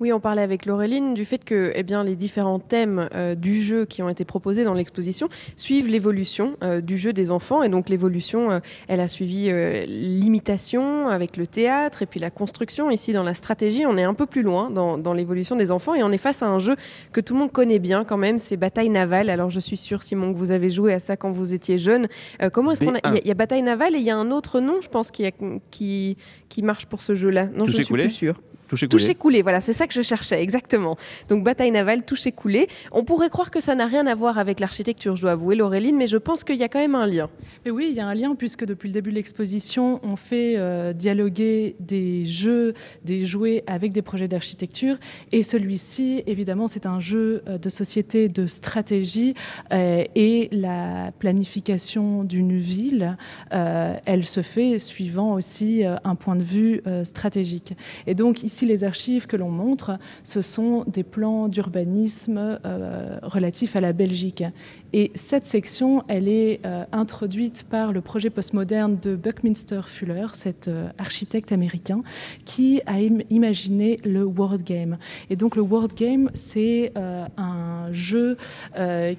[0.00, 3.62] Oui, on parlait avec Laureline du fait que eh bien, les différents thèmes euh, du
[3.62, 7.62] jeu qui ont été proposés dans l'exposition suivent l'évolution euh, du jeu des enfants.
[7.62, 9.52] Et donc l'évolution, euh, elle a suivi
[9.86, 12.90] l'imitation avec le théâtre et puis la construction.
[12.90, 15.94] Ici, dans la stratégie, on est un peu plus loin dans, dans l'évolution des enfants
[15.94, 16.74] et on est face à un jeu
[17.12, 19.30] que tout le monde connaît bien quand même, c'est Bataille Navale.
[19.30, 22.08] Alors je suis sûre, Simon, que vous avez joué à ça quand vous étiez jeune.
[22.52, 23.16] comment est-ce qu'on a...
[23.22, 25.24] Il y, a Bataille Navale et il y a un autre nom, je pense, qui,
[25.24, 25.30] a,
[25.70, 26.16] qui,
[26.48, 27.46] qui marche pour ce jeu-là.
[27.46, 28.40] Non, je ne suis plus sûre.
[28.74, 29.14] Toucher coulé.
[29.14, 30.96] Coulé, voilà, c'est ça que je cherchais, exactement.
[31.28, 32.68] Donc bataille navale, toucher coulé.
[32.92, 35.96] On pourrait croire que ça n'a rien à voir avec l'architecture, je dois avouer, Laureline,
[35.96, 37.28] mais je pense qu'il y a quand même un lien.
[37.64, 40.54] Mais oui, il y a un lien puisque depuis le début de l'exposition, on fait
[40.56, 44.96] euh, dialoguer des jeux, des jouets avec des projets d'architecture.
[45.32, 49.34] Et celui-ci, évidemment, c'est un jeu euh, de société de stratégie
[49.72, 53.16] euh, et la planification d'une ville,
[53.50, 57.74] elle se fait suivant aussi un point de vue stratégique.
[58.06, 63.76] Et donc ici, les archives que l'on montre, ce sont des plans d'urbanisme euh, relatifs
[63.76, 64.44] à la Belgique.
[64.92, 70.68] Et cette section, elle est euh, introduite par le projet postmoderne de Buckminster Fuller, cet
[70.68, 72.02] euh, architecte américain,
[72.44, 74.98] qui a imaginé le World Game.
[75.30, 76.92] Et donc le World Game, c'est
[77.36, 78.36] un jeu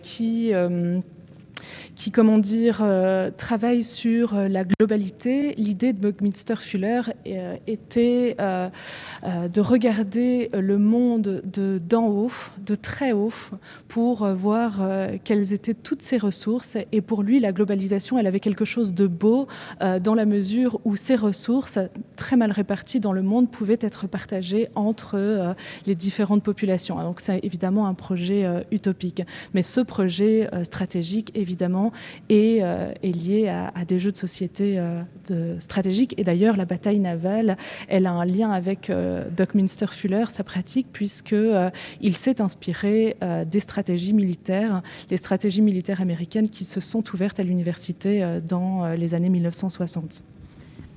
[0.01, 0.53] qui
[1.95, 5.53] qui, comment dire, euh, travaille sur euh, la globalité.
[5.57, 8.35] L'idée de Buckminster Fuller euh, était
[9.25, 12.31] de regarder le monde de d'en haut,
[12.65, 13.33] de très haut,
[13.87, 14.87] pour voir
[15.23, 16.77] quelles étaient toutes ses ressources.
[16.91, 19.47] Et pour lui, la globalisation, elle avait quelque chose de beau
[20.03, 21.79] dans la mesure où ces ressources,
[22.15, 26.97] très mal réparties dans le monde, pouvaient être partagées entre les différentes populations.
[27.01, 29.23] Donc c'est évidemment un projet utopique.
[29.53, 36.13] Mais ce projet stratégique, évidemment, euh, est, lié à, des jeux de société euh, stratégiques.
[36.17, 40.87] Et d'ailleurs, la bataille navale, elle a un lien avec euh, Buckminster Fuller, sa pratique,
[40.91, 43.17] puisqu'il s'est inspiré
[43.49, 49.13] des stratégies militaires, les stratégies militaires américaines qui se sont ouvertes à l'université dans les
[49.13, 50.23] années 1960.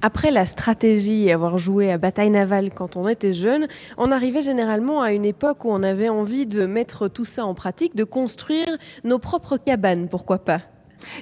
[0.00, 4.42] Après la stratégie et avoir joué à bataille navale quand on était jeune, on arrivait
[4.42, 8.04] généralement à une époque où on avait envie de mettre tout ça en pratique, de
[8.04, 8.68] construire
[9.02, 10.60] nos propres cabanes, pourquoi pas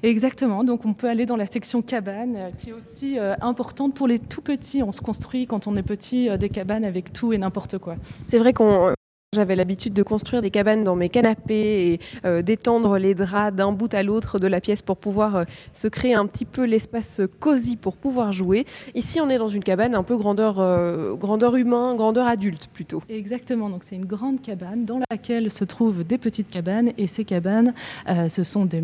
[0.02, 3.94] Exactement, donc on peut aller dans la section cabane, euh, qui est aussi euh, importante
[3.94, 4.82] pour les tout petits.
[4.82, 7.96] On se construit quand on est petit euh, des cabanes avec tout et n'importe quoi.
[8.24, 8.94] C'est vrai qu'on
[9.36, 13.70] j'avais l'habitude de construire des cabanes dans mes canapés et euh, d'étendre les draps d'un
[13.70, 17.20] bout à l'autre de la pièce pour pouvoir euh, se créer un petit peu l'espace
[17.38, 18.64] cosy pour pouvoir jouer.
[18.94, 23.02] Ici, on est dans une cabane un peu grandeur, euh, grandeur humain, grandeur adulte plutôt.
[23.10, 27.24] Exactement, donc c'est une grande cabane dans laquelle se trouvent des petites cabanes et ces
[27.24, 27.74] cabanes,
[28.28, 28.80] ce sont de,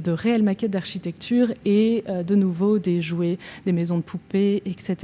[0.00, 4.96] de, réelles maquettes d'architecture et de nouveau des jouets, des maisons de poupées, etc.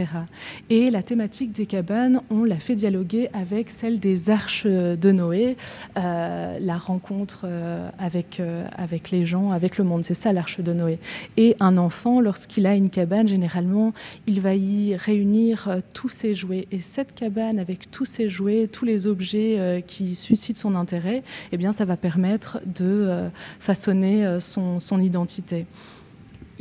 [0.68, 5.56] Et la thématique des cabanes, on l'a fait dialoguer avec celle des arches de Noé,
[5.96, 10.04] euh, la rencontre euh, avec, euh, avec les gens, avec le monde.
[10.04, 10.98] C'est ça l'arche de Noé.
[11.36, 13.92] Et un enfant, lorsqu'il a une cabane, généralement,
[14.26, 16.66] il va y réunir tous ses jouets.
[16.72, 21.56] Et cette cabane, avec tous ses jouets, tous les objets qui suscitent son intérêt, eh
[21.56, 23.28] bien, ça va permettre de
[23.60, 25.66] façonner son, son identité.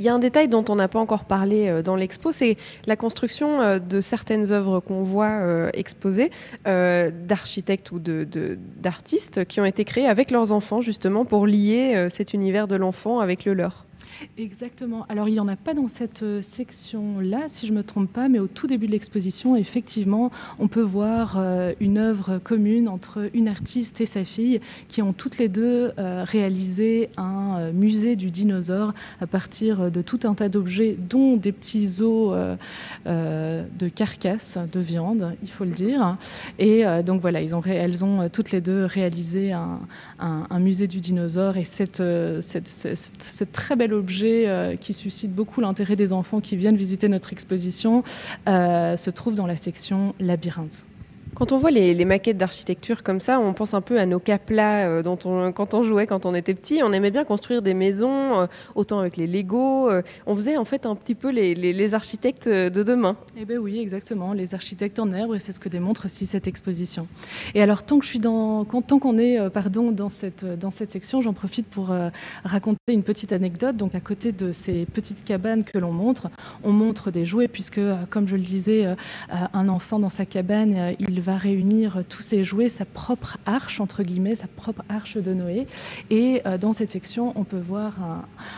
[0.01, 2.57] Il y a un détail dont on n'a pas encore parlé euh, dans l'expo, c'est
[2.87, 6.31] la construction euh, de certaines œuvres qu'on voit euh, exposées
[6.65, 12.33] d'architectes ou d'artistes de, qui ont été créées avec leurs enfants justement pour lier cet
[12.33, 13.85] univers de l'enfant avec le leur.
[14.37, 15.05] Exactement.
[15.09, 18.11] Alors, il n'y en a pas dans cette euh, section-là, si je ne me trompe
[18.11, 22.87] pas, mais au tout début de l'exposition, effectivement, on peut voir euh, une œuvre commune
[22.87, 28.15] entre une artiste et sa fille qui ont toutes les deux euh, réalisé un musée
[28.15, 32.35] du dinosaure à partir de tout un tas d'objets, dont des petits os
[33.05, 36.17] de carcasses de viande, il faut le dire.
[36.59, 39.79] Et donc, voilà, elles ont toutes les deux réalisé un,
[40.59, 42.01] musée du dinosaure et cette
[43.51, 48.03] très belle objet euh, qui suscite beaucoup l'intérêt des enfants qui viennent visiter notre exposition
[48.47, 50.85] euh, se trouve dans la section labyrinthe.
[51.33, 54.87] Quand on voit les, maquettes d'architecture comme ça, on pense un peu à nos caplas
[54.87, 56.81] euh, dont on, quand on jouait quand on était petit.
[56.83, 59.89] On aimait bien construire des maisons, euh, autant avec les Lego.
[59.89, 63.15] Euh, on faisait en fait un petit peu les, architectes de demain.
[63.37, 66.47] Eh bien oui, exactement, les architectes en herbe, et c'est ce que démontre aussi cette
[66.47, 67.07] exposition.
[67.55, 71.21] Et alors, tant que je suis dans, qu'on est, pardon, dans cette, dans cette section,
[71.21, 71.93] j'en profite pour
[72.43, 73.77] raconter une petite anecdote.
[73.77, 76.29] Donc, à côté de ces petites cabanes que l'on montre,
[76.63, 78.85] on montre des jouets, puisque, comme je le disais,
[79.29, 84.03] un enfant dans sa cabane, il va réunir tous ses jouets, sa propre arche, entre
[84.03, 85.67] guillemets, sa propre arche de Noé.
[86.09, 87.93] Et dans cette section, on peut voir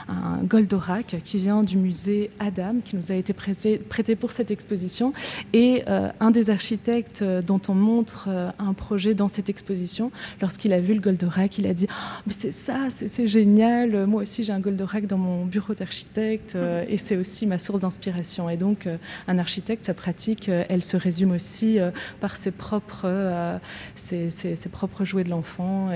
[0.07, 5.13] un, Goldorak qui vient du musée Adam, qui nous a été prêté pour cette exposition.
[5.53, 10.93] Et un des architectes dont on montre un projet dans cette exposition, lorsqu'il a vu
[10.93, 14.05] le Goldorak, il a dit oh, Mais c'est ça, c'est génial.
[14.07, 17.81] Moi aussi, j'ai un Goldorak dans mon bureau d'architecte euh, et c'est aussi ma source
[17.81, 18.49] d'inspiration.
[18.49, 18.97] Et donc, euh,
[19.27, 21.79] un architecte, sa pratique, euh, elle se résume aussi
[22.19, 23.59] par ses propres,
[23.95, 25.89] ses, ses, propres jouets de l'enfant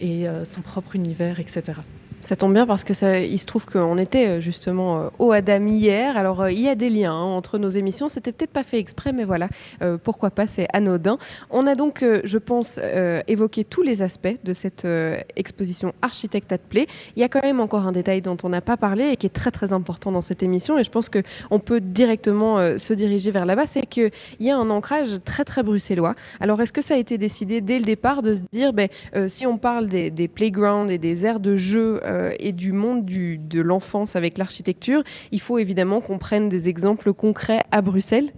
[0.00, 1.80] et son propre univers, etc.
[2.20, 5.32] Ça tombe bien parce que ça, il se trouve qu'on était euh, justement euh, au
[5.32, 6.18] Adam hier.
[6.18, 8.08] Alors euh, il y a des liens hein, entre nos émissions.
[8.08, 9.48] C'était peut-être pas fait exprès, mais voilà,
[10.02, 11.18] pourquoi pas, c'est anodin.
[11.50, 12.78] On a donc, je pense,
[13.26, 14.86] évoqué tous les aspects de cette
[15.36, 16.86] exposition Architecte at Play.
[17.16, 19.26] Il y a quand même encore un détail dont on n'a pas parlé et qui
[19.26, 20.78] est très très important dans cette émission.
[20.78, 23.66] Et je pense que on peut directement se diriger vers là-bas.
[23.66, 26.14] C'est qu'il y a un ancrage très très bruxellois.
[26.40, 28.88] Alors est-ce que ça a été décidé dès le départ de se dire, ben,
[29.26, 33.04] si on parle des, des playgrounds et des aires de jeu euh, et du monde
[33.04, 38.32] de l'enfance avec l'architecture, il faut évidemment qu'on prenne des exemples concrets à Bruxelles.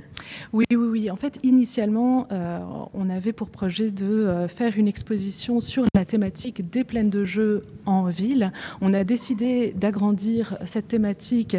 [0.53, 1.11] Oui, oui, oui.
[1.11, 2.61] En fait, initialement, euh,
[2.95, 7.25] on avait pour projet de euh, faire une exposition sur la thématique des plaines de
[7.25, 8.53] jeux en ville.
[8.81, 11.57] On a décidé d'agrandir cette thématique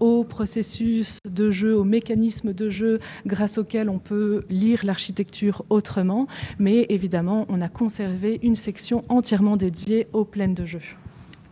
[0.00, 6.26] au processus de jeu, au mécanisme de jeu grâce auquel on peut lire l'architecture autrement.
[6.58, 10.80] Mais évidemment, on a conservé une section entièrement dédiée aux plaines de jeux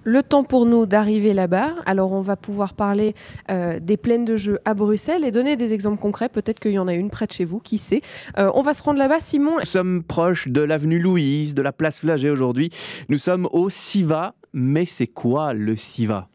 [0.05, 1.75] le temps pour nous d'arriver là-bas.
[1.87, 3.15] Alors on va pouvoir parler
[3.51, 6.29] euh, des plaines de jeux à Bruxelles et donner des exemples concrets.
[6.29, 8.03] Peut-être qu'il y en a une près de chez vous, qui sait.
[8.39, 9.57] Euh, on va se rendre là-bas, Simon.
[9.59, 12.71] Nous sommes proches de l'avenue Louise, de la place Flagey aujourd'hui.
[13.09, 14.35] Nous sommes au SIVA.
[14.55, 16.29] Mais c'est quoi le SIVA?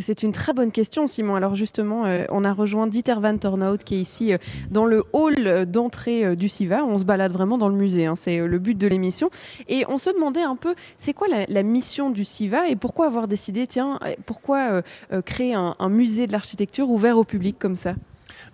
[0.00, 1.34] C'est une très bonne question, Simon.
[1.34, 4.38] Alors justement, euh, on a rejoint Dieter Van Tornout qui est ici euh,
[4.70, 6.84] dans le hall d'entrée euh, du SIVA.
[6.84, 8.16] On se balade vraiment dans le musée, hein.
[8.16, 9.30] c'est le but de l'émission.
[9.68, 13.26] Et on se demandait un peu, c'est quoi la, mission du SIVA et pourquoi avoir
[13.26, 14.82] décidé, tiens, pourquoi
[15.24, 17.94] créer un musée de l'architecture ouvert au public comme ça?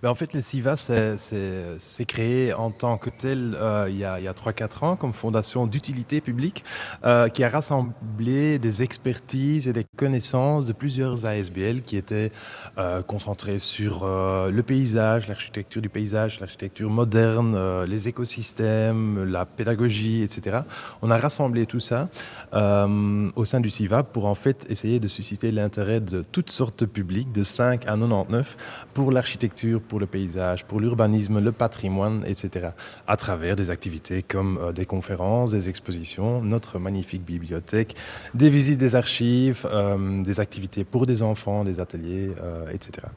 [0.03, 4.15] Ben, en fait, le SIVA, c'est créé en tant que tel euh, il y a,
[4.15, 6.65] a 3-4 ans comme fondation d'utilité publique
[7.05, 12.33] euh, qui a rassemblé des expertises et des connaissances de plusieurs ASBL qui étaient
[12.79, 20.61] euh, concentrées sur le paysage, l'architecture du paysage, l'architecture moderne, les écosystèmes, la pédagogie, etc.
[21.03, 22.09] On a rassemblé tout ça
[22.53, 26.87] au sein du SIVA pour en fait essayer de susciter l'intérêt de toutes sortes de
[26.87, 28.57] publics, de 5 à 99,
[28.95, 32.69] pour l'architecture, pour le paysage, pour l'urbanisme, le patrimoine, etc.
[33.09, 37.97] À travers des activités comme euh, des conférences, des expositions, notre magnifique bibliothèque,
[38.33, 43.09] des visites des archives, euh, des activités pour des enfants, des ateliers, euh, etc.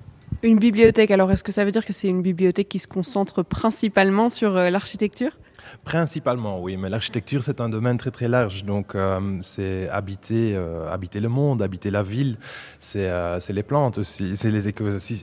[0.42, 3.44] Une bibliothèque, alors est-ce que ça veut dire que c'est une bibliothèque qui se concentre
[3.44, 5.38] principalement sur l'architecture?
[5.84, 8.64] Principalement, oui, mais l'architecture, c'est un domaine très très large.
[8.64, 12.38] Donc, euh, c'est habiter, euh, habiter le monde, habiter la ville,
[12.80, 14.52] c'est euh, les plantes aussi, c'est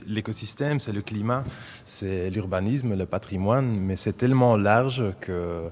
[0.07, 1.43] l'écosystème, c'est le climat,
[1.85, 5.69] c'est l'urbanisme, le patrimoine, mais c'est tellement large que.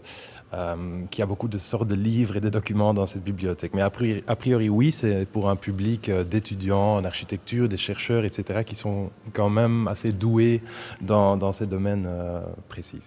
[1.11, 3.73] qu'il y a beaucoup de sortes de livres et de documents dans cette bibliothèque.
[3.75, 8.75] Mais a priori, oui, c'est pour un public d'étudiants en architecture, des chercheurs, etc., qui
[8.75, 10.61] sont quand même assez doués
[11.01, 12.09] dans, dans ces domaines
[12.67, 12.99] précis.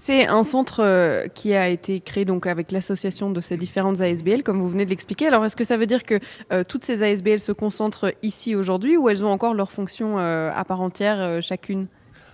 [0.00, 4.44] C'est un centre euh, qui a été créé donc avec l'association de ces différentes ASBL,
[4.44, 5.26] comme vous venez de l'expliquer.
[5.26, 6.20] Alors, est-ce que ça veut dire que
[6.52, 10.52] euh, toutes ces ASBL se concentrent ici aujourd'hui ou elles ont encore leur fonction euh,
[10.54, 11.88] à part entière chacune?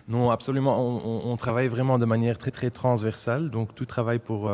[0.09, 0.79] Non, absolument.
[0.79, 3.48] On, on, travaille vraiment de manière très très transversale.
[3.48, 4.53] Donc, tout travail pour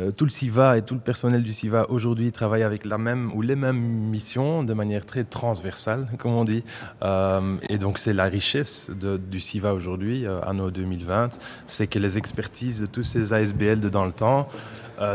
[0.00, 3.30] euh, tout le SIVA et tout le personnel du SIVA aujourd'hui travaille avec la même
[3.32, 6.64] ou les mêmes missions de manière très transversale, comme on dit.
[7.02, 12.18] Euh, et donc c'est la richesse du SIVA aujourd'hui, euh, anno 2020, c'est que les
[12.18, 14.48] expertises de tous ces ASBL de dans le temps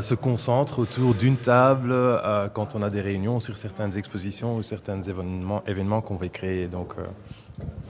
[0.01, 1.95] se concentrent autour d'une table
[2.53, 6.67] quand on a des réunions sur certaines expositions ou certains événements, qu'on va créer.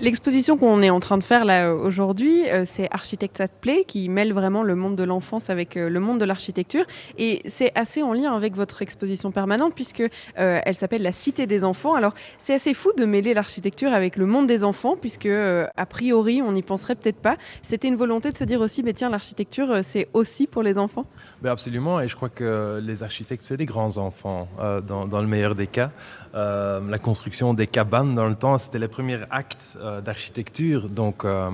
[0.01, 4.07] L'exposition qu'on est en train de faire là aujourd'hui, euh, c'est Architects at Play, qui
[4.07, 6.85] mêle vraiment le monde de l'enfance avec euh, le monde de l'architecture.
[7.17, 11.47] Et c'est assez en lien avec votre exposition permanente, puisque euh, elle s'appelle La Cité
[11.47, 11.95] des enfants.
[11.95, 16.41] Alors, c'est assez fou de mêler l'architecture avec le monde des enfants, puisque a priori,
[16.41, 17.35] on n'y penserait peut-être pas.
[17.61, 21.07] C'était une volonté de se dire aussi, mais tiens, l'architecture, c'est aussi pour les enfants?
[21.41, 24.47] Ben Absolument, et je crois que les architectes, c'est des grands enfants,
[24.87, 25.91] dans, le meilleur des cas.
[26.33, 30.89] La construction des cabanes dans le temps, c'était les premiers actes euh, d'architecture.
[30.89, 31.49] Donc, euh,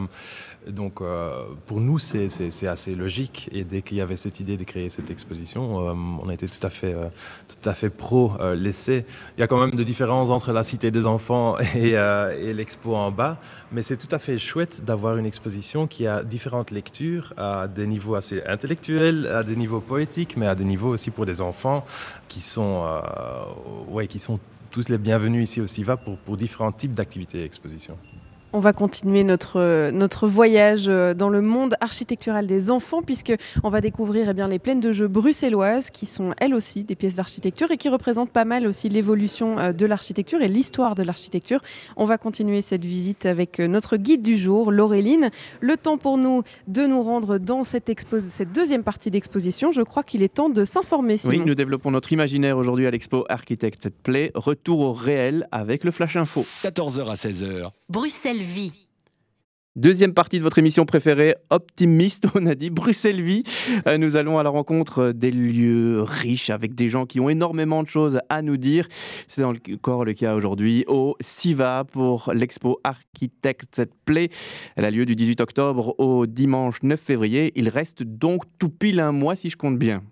[0.68, 1.00] Donc
[1.68, 3.50] pour nous, c'est assez logique.
[3.52, 5.62] Et dès qu'il y avait cette idée de créer cette exposition,
[6.24, 6.96] on été tout à fait,
[7.48, 9.06] tout à fait pro l'essai.
[9.38, 12.96] Il y a quand même de différences entre la Cité des enfants et, et l'expo
[12.96, 13.38] en bas,
[13.72, 17.86] mais c'est tout à fait chouette d'avoir une exposition qui a différentes lectures à des
[17.86, 21.86] niveaux assez intellectuels, à des niveaux poétiques, mais à des niveaux aussi pour des enfants
[22.28, 22.88] qui sont,
[23.90, 24.40] ouais, qui sont
[24.76, 27.98] tous les bienvenus ici au SIVA pour, pour différents types d'activités et expositions.
[28.56, 33.82] On va continuer notre, notre voyage euh, dans le monde architectural des enfants, puisqu'on va
[33.82, 37.70] découvrir eh bien, les plaines de jeux bruxelloises, qui sont elles aussi des pièces d'architecture
[37.72, 41.60] et qui représentent pas mal aussi l'évolution euh, de l'architecture et l'histoire de l'architecture.
[41.98, 45.32] On va continuer cette visite avec euh, notre guide du jour, Laureline.
[45.60, 47.92] Le temps pour nous de nous rendre dans cette,
[48.30, 49.74] cette deuxième partie d'exposition.
[49.74, 51.18] Je crois qu'il est temps de s'informer.
[51.26, 54.32] Oui, nous développons notre imaginaire aujourd'hui à l'expo Architect Play.
[54.34, 56.46] Retour au réel avec le Flash Info.
[56.64, 57.72] 14h à 16h.
[57.90, 58.45] Bruxelles
[59.76, 63.44] Deuxième partie de votre émission préférée, optimiste, on a dit Bruxelles Vie.
[63.88, 67.84] Euh, nous allons à la rencontre des lieux riches avec des gens qui ont énormément
[67.84, 68.88] de choses à nous dire.
[69.28, 74.30] C'est encore le cas aujourd'hui au SIVA pour l'expo Architects Play.
[74.78, 77.52] Elle a lieu du 18 octobre au dimanche 9 février.
[77.56, 80.04] Il reste donc tout pile un mois si je compte bien.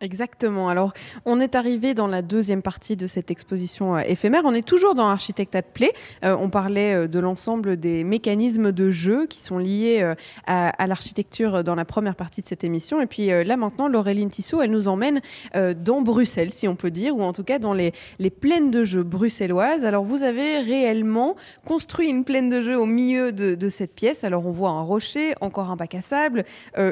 [0.00, 0.68] Exactement.
[0.68, 0.92] Alors,
[1.24, 4.42] on est arrivé dans la deuxième partie de cette exposition euh, éphémère.
[4.44, 5.92] On est toujours dans Architect at Play.
[6.24, 10.14] Euh, on parlait euh, de l'ensemble des mécanismes de jeu qui sont liés
[10.46, 13.00] à, l'architecture dans la première partie de cette émission.
[13.00, 15.20] Et puis là, maintenant, Laureline Tissot, elle nous emmène
[15.54, 17.92] dans Bruxelles, si on peut dire, ou en tout cas dans les,
[18.40, 19.84] plaines de jeu bruxelloises.
[19.84, 24.24] Alors, vous avez réellement construit une plaine de jeu au milieu de, de cette pièce.
[24.24, 26.44] Alors, on voit un rocher, encore un bac à sable,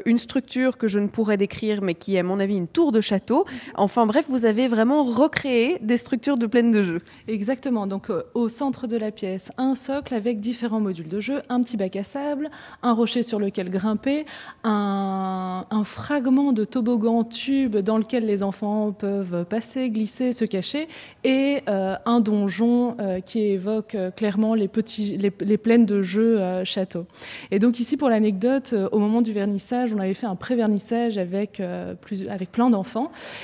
[0.04, 2.92] une structure que je ne pourrais décrire, mais qui est, à mon avis, une tour
[2.92, 3.44] de château.
[3.74, 7.00] Enfin bref, vous avez vraiment recréé des structures de plaine de jeu.
[7.28, 7.86] Exactement.
[7.86, 11.60] Donc euh, au centre de la pièce, un socle avec différents modules de jeu, un
[11.60, 12.50] petit bac à sable,
[12.82, 14.26] un rocher sur lequel grimper,
[14.64, 20.88] un, fragment de toboggan tube dans lequel les enfants peuvent passer, glisser, se cacher,
[21.22, 27.06] et euh, un donjon euh, qui évoque clairement les, petits, les, plaines de jeu château.
[27.50, 31.62] Et donc ici, pour l'anecdote, au moment du vernissage, on avait fait un pré-vernissage avec,
[32.00, 32.85] plus, avec plein d'enfants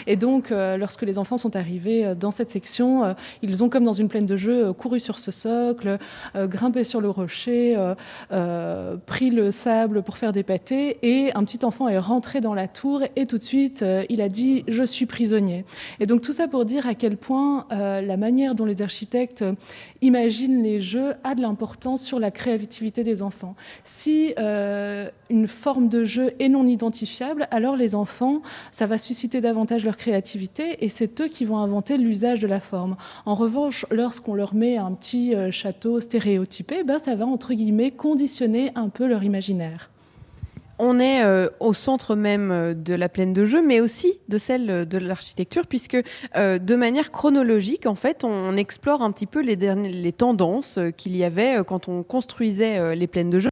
[0.06, 3.68] et donc, euh, lorsque les enfants sont arrivés euh, dans cette section, euh, ils ont,
[3.68, 5.98] comme dans une plaine de jeu, couru sur ce socle,
[6.34, 7.76] grimpé sur le rocher,
[9.06, 12.68] pris le sable pour faire des pâtés, et un petit enfant est rentré dans la
[12.68, 15.64] tour et tout de suite, il a dit «je suis prisonnier».
[16.00, 19.44] Et donc tout ça pour dire à quel point la manière dont les architectes
[20.00, 23.54] imaginent les jeux a de l'importance sur la créativité des enfants.
[23.84, 29.84] Si une forme de jeu est non identifiable, alors les enfants, ça va susciter davantage
[29.84, 32.96] leur créativité et c'est eux qui vont inventer l'usage de la forme.
[33.26, 37.90] En revanche, lorsqu'on leur met un petit euh, château stéréotypé, ben, ça va entre guillemets
[37.90, 39.91] conditionner un peu leur imaginaire
[40.78, 44.38] on est euh, au centre même euh, de la plaine de jeu, mais aussi de
[44.38, 45.96] celle euh, de l'architecture, puisque
[46.34, 51.62] de manière chronologique, en fait, on, explore un petit peu les, tendances qu'il y avait
[51.66, 53.48] quand on construisait les plaines de jeu.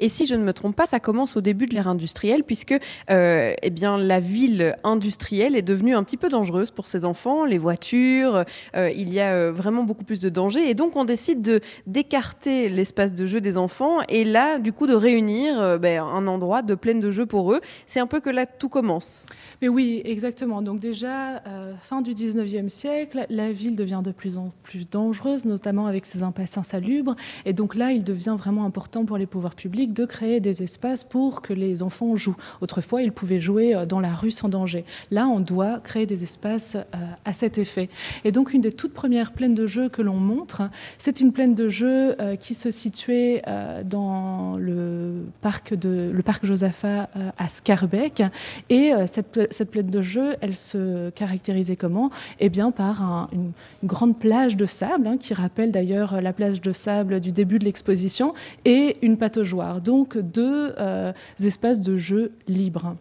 [0.00, 2.74] Et si je ne me trompe pas, ça commence au début de l'ère industrielle, puisque
[3.08, 7.58] eh bien, la ville industrielle est devenue un petit peu dangereuse pour ses enfants, les
[7.58, 8.44] voitures,
[8.74, 13.12] il y a vraiment beaucoup plus de dangers, et donc on décide de d'écarter l'espace
[13.12, 17.00] de jeu des enfants, et là, du coup, de réunir ben, un endroit de pleine
[17.00, 17.60] de jeux pour eux.
[17.86, 19.24] C'est un peu que là, tout commence.
[19.62, 20.62] Mais oui, exactement.
[20.62, 25.44] Donc déjà, euh, fin du 19e siècle, la ville devient de plus en plus dangereuse,
[25.44, 27.16] notamment avec ses impasses insalubres.
[27.44, 31.04] Et donc là, il devient vraiment important pour les pouvoirs publics de créer des espaces
[31.04, 32.36] pour que les enfants jouent.
[32.60, 34.84] Autrefois, ils pouvaient jouer euh, dans la rue sans danger.
[35.10, 37.88] Là, on doit créer des espaces euh, à cet effet.
[38.24, 40.62] Et donc, une des toutes premières plaines de jeux que l'on montre,
[40.98, 43.42] c'est une plaine de jeu qui se situait
[43.84, 48.22] dans le parc, de, le parc Euh, à Scarbeck.
[48.68, 52.10] Et euh, cette, plaine de jeu, elle se caractérisait comment?
[52.40, 53.52] Eh bien, par une,
[53.82, 57.64] grande plage de sable, hein, qui rappelle d'ailleurs la plage de sable du début de
[57.64, 58.34] l'exposition,
[58.64, 59.80] et une pataugeoire.
[59.80, 62.94] Donc, deux euh, espaces de jeu libres.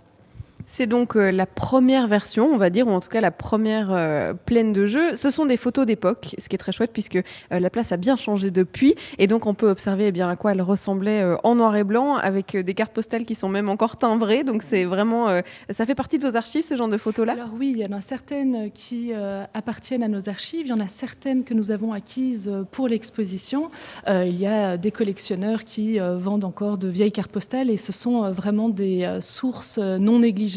[0.65, 3.91] C'est donc euh, la première version, on va dire, ou en tout cas la première
[3.91, 5.15] euh, pleine de jeu.
[5.15, 7.97] Ce sont des photos d'époque, ce qui est très chouette puisque euh, la place a
[7.97, 8.95] bien changé depuis.
[9.17, 12.15] Et donc on peut observer eh bien, à quoi elle ressemblait en noir et blanc
[12.15, 14.43] avec des cartes postales qui sont même encore timbrées.
[14.43, 15.41] Donc c'est vraiment.
[15.69, 17.33] ça fait partie de vos archives, ce genre de photos-là?
[17.33, 19.11] Alors oui, il y en a certaines qui
[19.53, 20.65] appartiennent à nos archives.
[20.65, 23.69] Il y en a certaines que nous avons acquises pour l'exposition.
[24.07, 28.31] il y a des collectionneurs qui vendent encore de vieilles cartes postales et ce sont
[28.31, 30.52] vraiment des sources non négligeables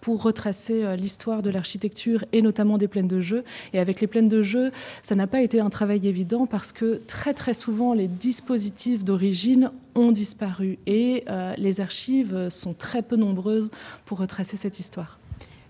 [0.00, 3.44] pour retracer euh, l'histoire de l'architecture et notamment des plaines de jeu.
[3.72, 4.70] Et avec les plaines de jeu,
[5.02, 9.70] ça n'a pas été un travail évident parce que très très souvent les dispositifs d'origine
[9.94, 10.78] ont disparu.
[10.86, 11.24] Et
[11.56, 13.70] les archives sont très peu nombreuses
[14.04, 15.18] pour retracer cette histoire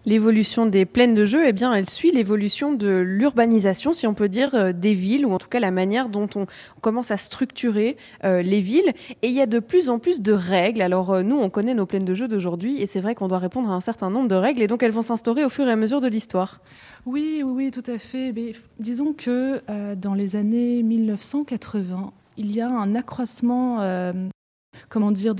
[0.07, 4.29] l'évolution des plaines de jeu, eh bien, elle suit l'évolution de l'urbanisation, si on peut
[4.29, 6.47] dire, euh, des villes, ou en tout cas la manière dont on
[6.81, 8.93] commence à structurer euh, les villes.
[9.23, 10.83] Et il y a de plus en plus de règles.
[10.83, 13.39] Alors euh, nous, on connaît nos plaines de jeu d'aujourd'hui, et c'est vrai qu'on doit
[13.39, 15.71] répondre à un certain nombre de règles, et donc elles vont s'instaurer au fur et
[15.71, 16.61] à mesure de l'histoire.
[17.07, 18.33] Oui, oui, oui, tout à fait.
[18.79, 19.61] Disons que
[19.95, 23.81] dans les années 1980, il y a un accroissement
[24.89, 25.35] comment dire,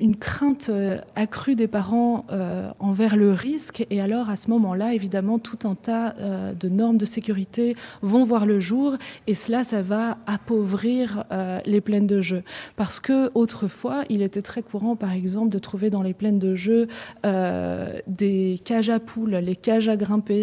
[0.00, 3.86] une crainte euh, accrue des parents euh, envers le risque.
[3.90, 8.24] Et alors, à ce moment-là, évidemment, tout un tas euh, de normes de sécurité vont
[8.24, 8.96] voir le jour.
[9.26, 11.24] Et cela, ça va appauvrir
[11.64, 12.42] les plaines de jeu.
[12.76, 16.54] Parce que autrefois, il était très courant, par exemple, de trouver dans les plaines de
[16.54, 16.88] jeu
[17.24, 20.42] des cages à poules, les cages à grimper,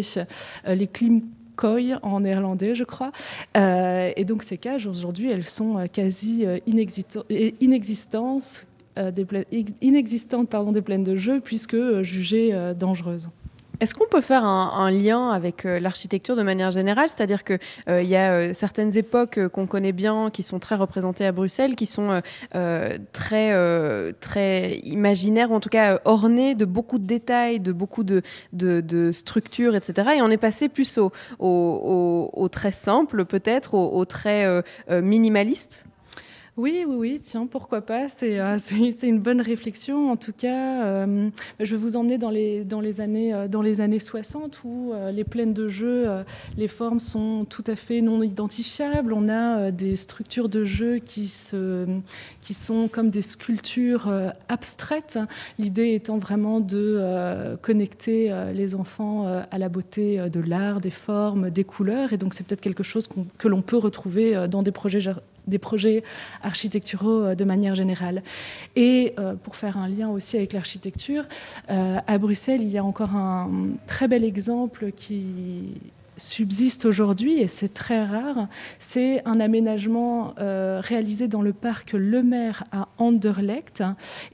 [0.66, 1.22] les clim
[2.02, 3.12] en néerlandais, je crois.
[3.56, 9.26] Euh, et donc ces cages, aujourd'hui, elles sont euh, quasi euh, inexistantes, des
[9.80, 13.30] inexistantes des plaines de jeu, puisque jugées dangereuses.
[13.80, 17.08] Est-ce qu'on peut faire un, lien avec euh, l'architecture de manière générale?
[17.08, 17.58] C'est-à-dire qu'il
[17.88, 21.76] euh, y a euh, certaines époques qu'on connaît bien, qui sont très représentées à Bruxelles,
[21.76, 22.20] qui sont
[23.12, 28.22] très, très imaginaires, ou en tout cas ornées de beaucoup de détails, de beaucoup de,
[28.52, 30.10] de, structures, etc.
[30.16, 35.86] Et on est passé plus au, au, très simple, peut-être, au, au, très minimaliste
[36.56, 40.10] oui, oui, oui, tiens, pourquoi pas euh, C'est une bonne réflexion.
[40.10, 41.30] En tout cas, euh,
[41.60, 45.54] je vais vous emmener dans les, années, euh, dans les années 60 où les plaines
[45.54, 46.08] de jeu,
[46.56, 49.12] les formes sont tout à fait non identifiables.
[49.12, 51.86] On a des structures de jeu qui, se,
[52.40, 54.12] qui sont comme des sculptures
[54.48, 55.18] abstraites.
[55.58, 61.64] L'idée étant vraiment de connecter les enfants à la beauté de l'art, des formes, des
[61.64, 62.12] couleurs.
[62.12, 65.00] Et donc, c'est peut-être quelque chose que l'on peut retrouver dans des projets
[65.46, 66.02] des projets
[66.42, 68.22] architecturaux euh, de manière générale.
[68.76, 71.24] Et euh, pour faire un lien aussi avec l'architecture,
[71.70, 73.50] euh, à Bruxelles, il y a encore un
[73.86, 75.74] très bel exemple qui
[76.20, 78.48] subsiste aujourd'hui, et c'est très rare,
[78.78, 83.82] c'est un aménagement euh, réalisé dans le parc Le Maire à Anderlecht,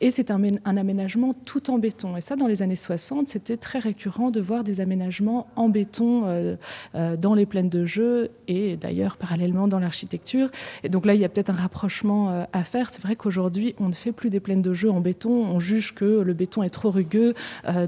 [0.01, 2.17] et c'est un, aménagement tout en béton.
[2.17, 6.25] Et ça, dans les années 60, c'était très récurrent de voir des aménagements en béton
[6.27, 6.57] euh,
[6.95, 10.51] euh, dans les plaines de jeu, et d'ailleurs parallèlement dans l'architecture.
[10.83, 12.91] Et donc là, il y a peut-être un rapprochement à faire.
[12.91, 15.95] C'est vrai qu'aujourd'hui, on ne fait plus des plaines de jeu en béton, on juge
[15.95, 17.35] que le béton est trop rugueux,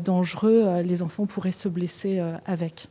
[0.04, 2.88] dangereux, les enfants pourraient se blesser avec.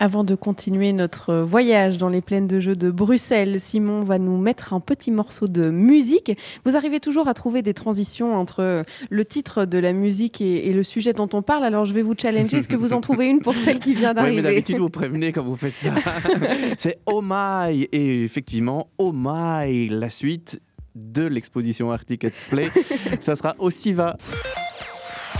[0.00, 4.36] Avant de continuer notre voyage dans les plaines de jeux de Bruxelles, Simon va nous
[4.36, 6.38] mettre un petit morceau de musique.
[6.64, 10.84] Vous arrivez toujours à trouver des transitions entre le titre de la musique et, le
[10.84, 11.64] sujet dont on parle.
[11.64, 12.58] Alors je vais vous challenger.
[12.58, 14.88] Est-ce que vous en trouvez une pour celle qui vient d'arriver Oui, mais d'habitude vous
[14.88, 15.94] prévenez quand vous faites ça.
[16.76, 20.60] C'est Oh My et effectivement Oh My, la suite
[20.94, 22.70] de l'exposition Arctic Play.
[23.18, 24.16] ça sera au SIVA.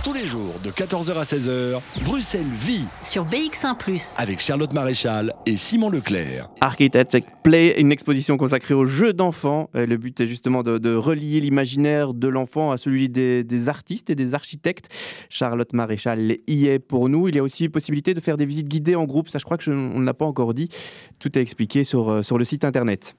[0.03, 3.77] Tous les jours de 14h à 16h, Bruxelles vit sur BX1⁇
[4.17, 6.47] avec Charlotte Maréchal et Simon Leclerc.
[6.61, 9.69] Architect Play, une exposition consacrée aux jeux d'enfants.
[9.73, 14.35] Le but est justement de, relier l'imaginaire de l'enfant à celui des, artistes et des
[14.35, 14.87] architectes.
[15.29, 17.27] Charlotte Maréchal y est pour nous.
[17.27, 19.27] Il y a aussi possibilité de faire des visites guidées en groupe.
[19.27, 20.69] Ça, je crois que on ne l'a pas encore dit.
[21.19, 23.15] Tout est expliqué sur, euh, sur le site internet.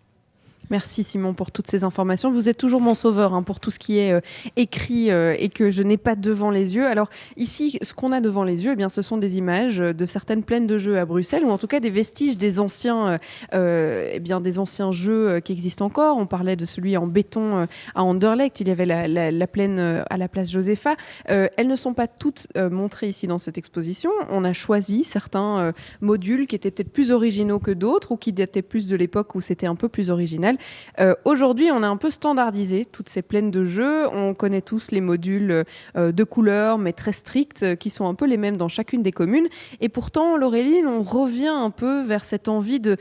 [0.71, 2.31] Merci Simon pour toutes ces informations.
[2.31, 4.21] Vous êtes toujours mon sauveur hein, pour tout ce qui est euh,
[4.55, 6.87] écrit euh, et que je n'ai pas devant les yeux.
[6.87, 10.07] Alors ici, ce qu'on a devant les yeux, eh bien, ce sont des images de
[10.07, 13.19] certaines plaines de jeux à Bruxelles ou en tout cas des vestiges des anciens,
[13.53, 16.19] euh, eh bien, des anciens jeux qui existent encore.
[16.19, 17.67] On parlait de celui en béton
[17.97, 18.61] à Anderlecht.
[18.61, 20.95] Il y avait la, plaine à la place Josepha.
[21.27, 24.11] elles ne sont pas toutes montrées ici dans cette exposition.
[24.29, 28.63] On a choisi certains modules qui étaient peut-être plus originaux que d'autres ou qui dataient
[28.63, 30.59] plus de l'époque où c'était un peu plus original.
[30.99, 34.09] Euh, aujourd'hui, on a un peu standardisé toutes ces plaines de jeux.
[34.09, 35.65] On connaît tous les modules
[35.97, 39.03] euh, de couleurs, mais très stricts, euh, qui sont un peu les mêmes dans chacune
[39.03, 39.49] des communes.
[39.81, 42.97] Et pourtant, Laureline, on revient un peu vers cette envie de,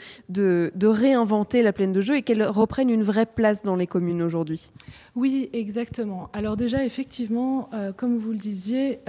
[0.83, 4.71] réinventer la plaine de jeu et qu'elle reprenne une vraie place dans les communes aujourd'hui.
[5.19, 6.29] Oui, exactement.
[6.31, 8.99] Alors déjà, effectivement, comme vous le disiez,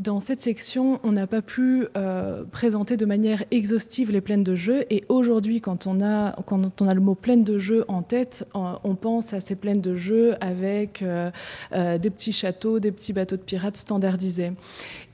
[0.00, 4.56] dans cette section, on n'a pas pu euh, présenter de manière exhaustive les plaines de
[4.56, 4.86] jeu.
[4.90, 8.44] Et aujourd'hui, quand, on a, quand on a le mot plaine de jeu en tête,
[8.54, 11.30] on pense à ces plaines de jeu avec euh,
[11.72, 14.52] euh, des petits châteaux, des petits bateaux de pirates standardisés.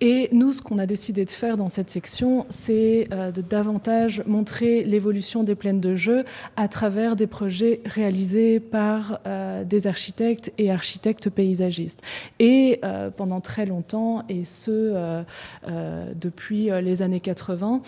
[0.00, 4.82] Et nous, ce qu'on a décidé de faire dans cette section, c'est de davantage montrer
[4.82, 6.24] l'évolution des plaines de jeu
[6.56, 9.20] à travers des projets réalisés par
[9.66, 12.00] des architectes et architectes paysagistes.
[12.38, 12.80] Et
[13.16, 15.22] pendant très longtemps, et ce euh,
[15.68, 17.82] euh, depuis euh, les années 80.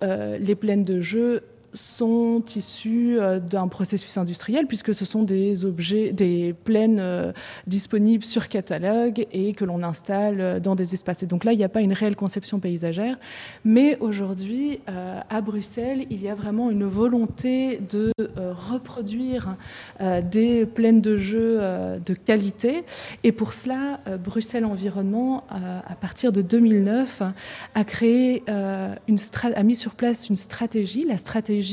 [0.00, 1.42] les plaines de jeu
[1.78, 7.32] sont issus euh, d'un processus industriel puisque ce sont des objets, des plaines euh,
[7.66, 11.22] disponibles sur catalogue et que l'on installe euh, dans des espaces.
[11.22, 13.16] Et donc là, il n'y a pas une réelle conception paysagère.
[13.64, 19.56] Mais aujourd'hui, à Bruxelles, il y a vraiment une volonté de reproduire
[20.00, 21.60] des plaines de jeux
[22.04, 22.84] de qualité.
[23.22, 27.22] Et pour cela, Bruxelles Environnement, à partir de 2009,
[27.74, 29.18] a créé une
[29.54, 31.67] a mis sur place une stratégie, la stratégie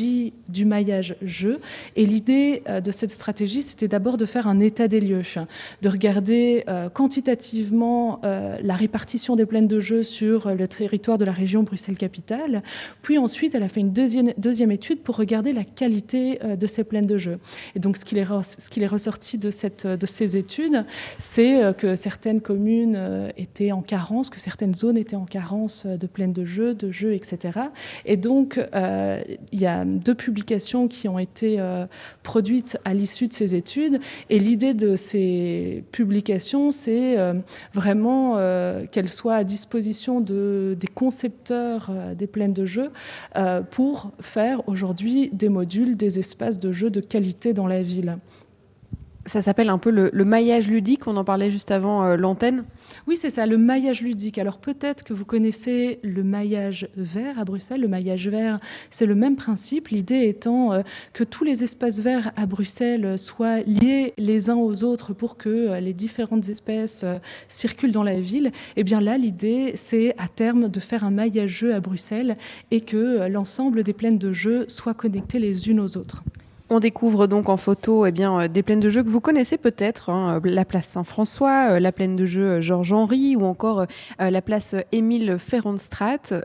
[0.49, 1.59] du maillage jeu.
[1.95, 5.21] Et l'idée euh, de cette stratégie, c'était d'abord de faire un état des lieux,
[5.81, 11.25] de regarder euh, quantitativement euh, la répartition des plaines de jeu sur le territoire de
[11.25, 12.63] la région Bruxelles-Capitale.
[13.01, 16.83] Puis ensuite, elle a fait une deuxième, deuxième étude pour regarder la qualité de ces
[16.83, 17.39] plaines de jeu.
[17.75, 20.85] Et donc, ce qu'il est, ressorti de, cette, de ces études,
[21.19, 26.33] c'est que certaines communes étaient en carence, que certaines zones étaient en carence de plaines
[26.33, 27.59] de jeu, de jeux, etc.
[28.05, 28.59] Et donc,
[29.51, 31.85] il y a deux publications qui ont été euh,
[32.23, 33.99] produites à l'issue de ces études.
[34.29, 37.33] Et l'idée de ces publications, c'est euh,
[37.73, 42.91] vraiment euh, qu'elles soient à disposition de, des concepteurs des plaines de jeu
[43.71, 48.17] pour faire aujourd'hui des modules, des espaces de jeu de qualité dans la ville.
[49.27, 52.63] Ça s'appelle un peu le, maillage ludique, on en parlait juste avant euh, l'antenne.
[53.07, 54.37] Oui, c'est ça, le maillage ludique.
[54.37, 57.81] Alors peut-être que vous connaissez le maillage vert à Bruxelles.
[57.81, 58.59] Le maillage vert,
[58.91, 60.81] c'est le même principe, l'idée étant euh,
[61.13, 65.49] que tous les espaces verts à Bruxelles soient liés les uns aux autres pour que
[65.49, 67.03] euh, les différentes espèces
[67.47, 68.51] circulent dans la ville.
[68.75, 72.37] Eh bien là, l'idée, c'est à terme de faire un maillage jeu à Bruxelles
[72.69, 76.23] et que l'ensemble des plaines de jeux soient connectées les unes aux autres.
[76.71, 79.57] On découvre donc en photo eh bien, euh, des plaines de jeux que vous connaissez
[79.57, 83.85] peut-être, hein, euh, la place Saint-François, euh, la plaine de jeux Georges-Henri ou encore
[84.17, 86.41] la place Émile Ferron-Strat,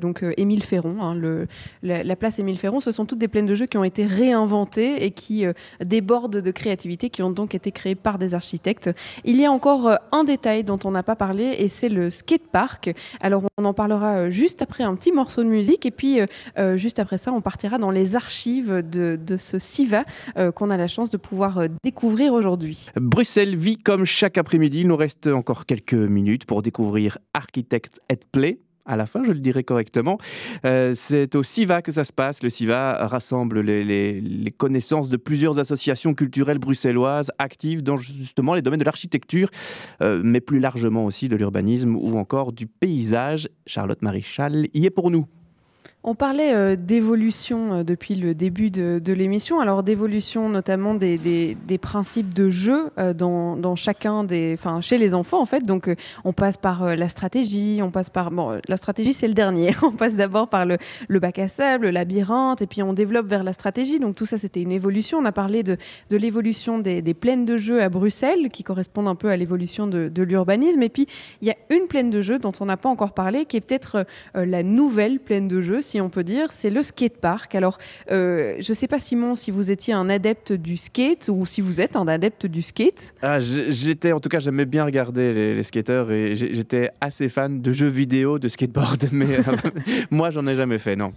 [0.00, 1.46] donc Émile Ferron, hein,
[1.82, 5.04] la, place Émile Ferron, ce sont toutes des plaines de jeux qui ont été réinventées
[5.04, 5.44] et qui
[5.80, 8.90] débordent de créativité, qui ont donc été créées par des architectes.
[9.24, 12.94] Il y a encore un détail dont on n'a pas parlé et c'est le skatepark.
[13.20, 16.18] Alors on en parlera juste après un petit morceau de musique et puis
[16.76, 20.04] juste après ça on partira dans les archives de, de ce SIVA
[20.36, 22.86] euh, qu'on a la chance de pouvoir euh, découvrir aujourd'hui.
[22.96, 24.80] Bruxelles vit comme chaque après-midi.
[24.80, 29.30] Il nous reste encore quelques minutes pour découvrir Architects at Play à la fin, je
[29.30, 30.18] le dirai correctement.
[30.64, 32.42] Euh, c'est au SIVA que ça se passe.
[32.42, 38.80] Le SIVA rassemble les, connaissances de plusieurs associations culturelles bruxelloises actives dans justement les domaines
[38.80, 39.50] de l'architecture,
[40.00, 43.48] mais plus largement aussi de l'urbanisme ou encore du paysage.
[43.66, 45.26] Charlotte Maréchal y est pour nous.
[46.04, 52.34] On parlait euh, d'évolution euh, depuis le début de, l'émission, alors d'évolution notamment des, principes
[52.34, 55.64] de jeu euh, dans, chacun des, enfin chez les enfants en fait.
[55.64, 55.94] Donc
[56.24, 59.76] on passe par la stratégie, on passe par, bon, la stratégie c'est le dernier.
[59.82, 60.78] on passe d'abord par le,
[61.20, 64.00] bac à sable, le labyrinthe, et puis on développe vers la stratégie.
[64.00, 65.18] Donc tout ça c'était une évolution.
[65.18, 65.76] On a parlé de,
[66.10, 70.22] l'évolution des, plaines de jeu à Bruxelles, qui correspondent un peu à l'évolution de, de
[70.24, 70.82] l'urbanisme.
[70.82, 71.06] Et puis
[71.42, 73.60] il y a une plaine de jeu dont on n'a pas encore parlé, qui est
[73.60, 77.54] peut-être la nouvelle plaine de jeu si on peut dire, c'est le skatepark.
[77.54, 77.76] Alors,
[78.10, 81.60] euh, je ne sais pas, Simon, si vous étiez un adepte du skate ou si
[81.60, 83.12] vous êtes un adepte du skate.
[83.20, 87.72] Ah, j'étais, en tout cas, j'aimais bien regarder les, skateurs et j'étais assez fan de
[87.72, 89.70] jeux vidéo, de skateboard, mais euh,
[90.10, 91.12] moi, j'en ai jamais fait, non.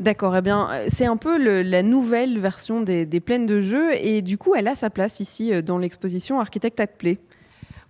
[0.00, 3.94] D'accord, eh bien, euh, c'est un peu la nouvelle version des, des, plaines de jeux
[3.94, 7.18] et du coup, elle a sa place ici dans l'exposition Architect at Play.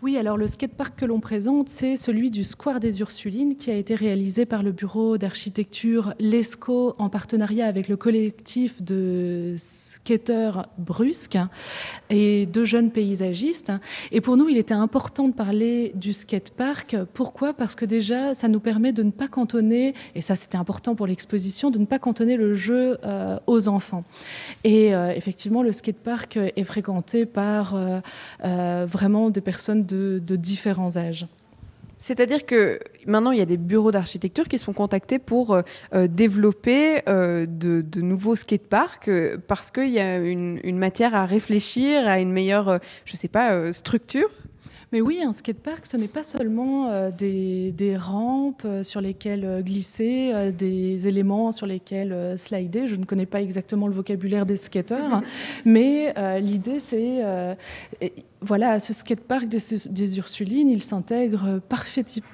[0.01, 3.75] Oui, alors le skatepark que l'on présente, c'est celui du Square des Ursulines qui a
[3.75, 11.39] été réalisé par le bureau d'architecture LESCO en partenariat avec le collectif de skateurs brusques
[12.11, 13.73] et deux jeunes paysagistes.
[14.13, 16.97] Et pour nous, il était important de parler du skatepark.
[17.13, 17.53] Pourquoi?
[17.53, 21.09] Parce que déjà, ça nous permet de ne pas cantonner, et ça c'était important pour
[21.09, 24.05] l'exposition, de ne pas cantonner le jeu euh, aux enfants.
[24.63, 31.27] Et euh, effectivement, le skatepark est fréquenté par euh, vraiment des personnes de, différents âges.
[31.99, 35.63] C'est-à-dire que maintenant, il y a des bureaux d'architecture qui sont contactés pour euh,
[35.95, 39.11] euh, développer euh, de, nouveaux skateparks
[39.49, 43.29] parce qu'il y a une, une, matière à réfléchir à une meilleure, je ne sais
[43.29, 44.31] pas, structure.
[44.91, 51.07] Mais oui, un skatepark, ce n'est pas seulement euh, des, rampes sur lesquelles glisser, des
[51.09, 52.87] éléments sur lesquels slider.
[52.87, 55.23] Je ne connais pas exactement le vocabulaire des skateurs, hein.
[55.65, 57.23] mais l'idée, c'est
[58.41, 59.59] voilà, ce skatepark des,
[59.91, 61.61] des Ursulines, il s'intègre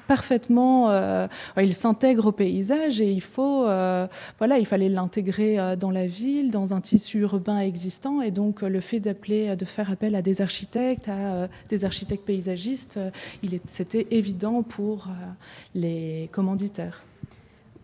[0.06, 3.62] parfaitement, il s'intègre au paysage et il faut,
[4.38, 8.80] voilà, il fallait l'intégrer dans la ville, dans un tissu urbain existant, et donc le
[8.80, 13.10] fait d'appeler, de faire appel à des architectes, à des architectes paysagers euh,
[13.64, 15.10] c'était évident pour euh,
[15.74, 17.02] les commanditaires.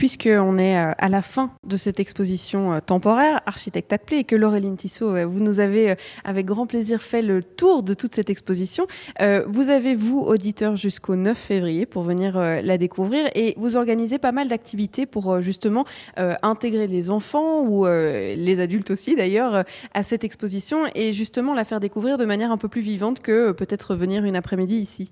[0.01, 5.29] Puisqu'on est à la fin de cette exposition temporaire, Architecte Play, et que Laureline Tissot,
[5.29, 5.95] vous nous avez
[6.25, 8.87] avec grand plaisir fait le tour de toute cette exposition.
[9.21, 14.33] Vous avez, vous, auditeurs, jusqu'au 9 février pour venir la découvrir et vous organisez pas
[14.33, 15.85] mal d'activités pour justement
[16.17, 21.79] intégrer les enfants ou les adultes aussi d'ailleurs à cette exposition et justement la faire
[21.79, 25.11] découvrir de manière un peu plus vivante que peut-être venir une après-midi ici.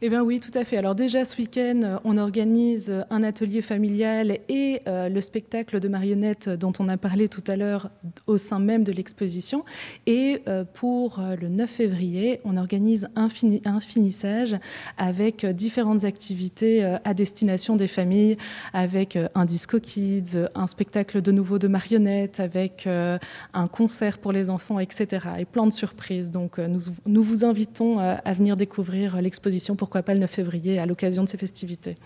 [0.00, 0.76] Eh bien oui, tout à fait.
[0.76, 5.80] Alors déjà ce week-end, euh, on organise euh, un atelier familial et euh, le spectacle
[5.80, 7.90] de marionnettes dont on a parlé tout à l'heure
[8.26, 9.64] au sein même de l'exposition.
[10.06, 10.42] Et
[10.74, 14.56] pour le 9 février, on organise un, finissage
[14.96, 18.36] avec différentes activités à destination des familles,
[18.72, 24.50] avec un disco kids, un spectacle de nouveau de marionnettes, avec un concert pour les
[24.50, 25.26] enfants, etc.
[25.38, 26.30] Et plein de surprises.
[26.30, 31.24] Donc nous vous invitons à venir découvrir l'exposition pourquoi pas le 9 février, à l'occasion
[31.24, 31.96] de ces festivités.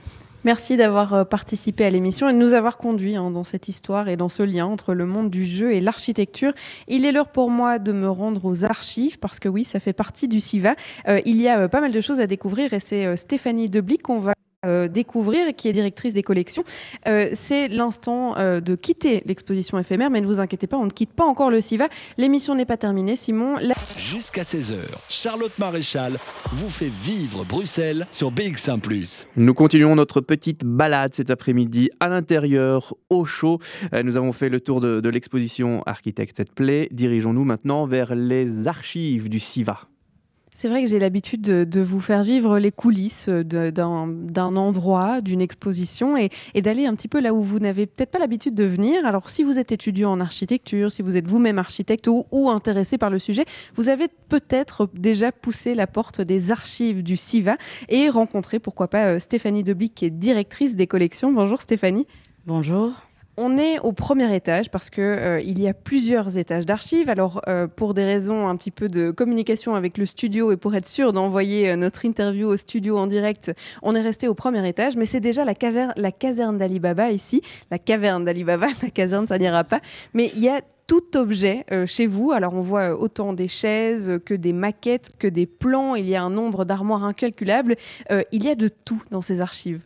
[0.45, 4.09] Merci d'avoir euh, participé à l'émission et de nous avoir conduits hein, dans cette histoire
[4.09, 6.53] et dans ce lien entre le monde du jeu et l'architecture.
[6.89, 9.93] Il est l'heure pour moi de me rendre aux archives parce que oui, ça fait
[9.93, 10.75] partie du SIVA.
[11.07, 14.03] Euh, il y a euh, pas mal de choses à découvrir et c'est Stéphanie Deblic
[14.03, 14.35] qu'on va
[14.65, 16.63] euh, découvrir, qui est directrice des collections.
[17.09, 20.91] Euh, c'est l'instant euh, de quitter l'exposition éphémère, mais ne vous inquiétez pas, on ne
[20.91, 21.89] quitte pas encore le SIVA.
[22.17, 23.57] L'émission n'est pas terminée, Simon.
[23.99, 24.77] Jusqu'à 16h,
[25.09, 26.17] Charlotte Maréchal
[26.51, 28.81] vous fait vivre Bruxelles sur BX1⁇
[29.37, 33.59] Nous continuons notre petite balade cet après-midi à l'intérieur, au chaud.
[34.05, 36.89] Nous avons fait le tour de, de l'exposition Architect Set Play.
[36.93, 39.89] Dirigeons-nous maintenant vers les archives du SIVA.
[40.55, 46.17] C'est vrai que j'ai l'habitude de, vous faire vivre les coulisses d'un endroit, d'une exposition
[46.17, 49.05] et, d'aller un petit peu là où vous n'avez peut-être pas l'habitude de venir.
[49.07, 53.11] Alors si vous êtes étudiant en architecture, si vous êtes vous-même architecte ou, intéressé par
[53.11, 53.45] le sujet,
[53.75, 57.57] vous avez peut-être déjà poussé la porte des archives du SIVA
[57.89, 61.33] et rencontré pourquoi pas euh, Stéphanie Deblic qui est directrice des collections.
[61.33, 62.07] Bonjour Stéphanie.
[62.47, 62.93] Bonjour.
[63.39, 67.09] On est au premier étage parce que euh, il y a plusieurs étages d'archives.
[67.09, 70.75] Alors euh, pour des raisons un petit peu de communication avec le studio et pour
[70.75, 74.69] être sûr d'envoyer euh, notre interview au studio en direct, on est resté au premier
[74.69, 74.97] étage.
[74.97, 78.69] Mais c'est déjà la, caverne, la caserne d'Alibaba ici, la caverne d'Alibaba.
[78.83, 79.81] La caserne, ça n'ira pas.
[80.13, 82.33] Mais il y a tout objet chez vous.
[82.33, 85.95] Alors on voit autant des chaises que des maquettes, que des plans.
[85.95, 87.77] Il y a un nombre d'armoires incalculable.
[88.11, 89.81] il y a de tout dans ces archives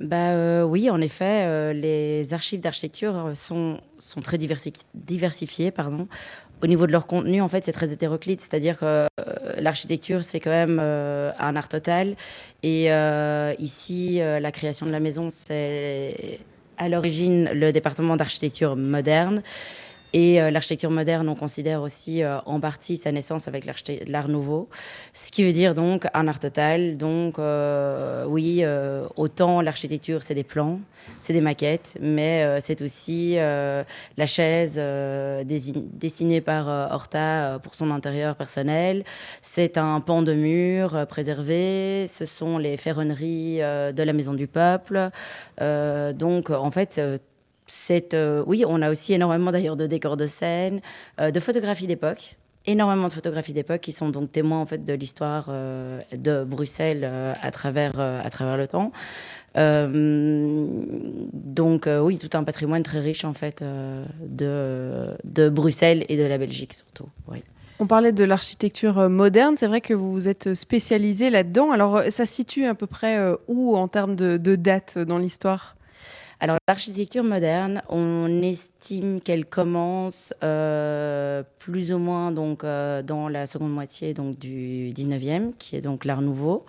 [0.00, 5.70] bah, euh, Oui, en effet, euh, les archives d'architecture sont, sont très diversifiées.
[5.70, 6.08] Pardon.
[6.62, 9.06] Au niveau de leur contenu, en fait, c'est très hétéroclite, c'est-à-dire que euh,
[9.58, 12.16] l'architecture, c'est quand même un art total.
[12.62, 12.88] Et
[13.58, 16.40] ici, la création de la maison, c'est
[16.76, 19.42] à l'origine le département d'architecture moderne.
[20.12, 23.66] Et euh, l'architecture moderne, on considère aussi euh, en partie sa naissance avec
[24.06, 24.68] l'art nouveau,
[25.12, 26.96] ce qui veut dire donc un art total.
[26.96, 28.64] Donc euh, oui,
[29.16, 30.80] autant l'architecture, c'est des plans,
[31.20, 34.80] c'est des maquettes, mais c'est aussi la chaise
[35.44, 39.04] dessinée par Horta pour son intérieur personnel.
[39.42, 42.06] C'est un pan de mur préservé.
[42.06, 45.10] Ce sont les ferronneries de la Maison du Peuple.
[45.60, 47.00] donc en fait,
[48.14, 50.80] euh, oui, on a aussi énormément d'ailleurs de décors de scène,
[51.20, 54.92] euh, de photographies d'époque, énormément de photographies d'époque qui sont donc témoins en fait de
[54.92, 57.04] l'histoire euh, de Bruxelles
[57.40, 58.92] à travers le temps.
[61.34, 63.64] donc oui, tout un patrimoine très riche en fait
[64.20, 67.08] de, de Bruxelles et de la Belgique surtout.
[67.80, 71.70] On parlait de l'architecture moderne, c'est vrai que vous vous êtes spécialisé là-dedans.
[71.70, 75.77] Alors ça se situe à peu près où en termes de, de date dans l'histoire?
[76.40, 83.46] Alors l'architecture moderne, on estime qu'elle commence euh, plus ou moins donc euh, dans la
[83.46, 86.64] seconde moitié donc du 19e, qui est donc l'Art Nouveau.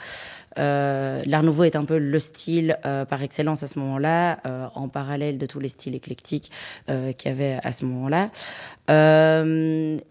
[0.58, 4.40] Euh, L'Art Nouveau est un peu le style par excellence à ce moment-là,
[4.76, 6.52] en parallèle de tous les styles éclectiques
[6.88, 8.30] qu'il y avait à ce moment-là.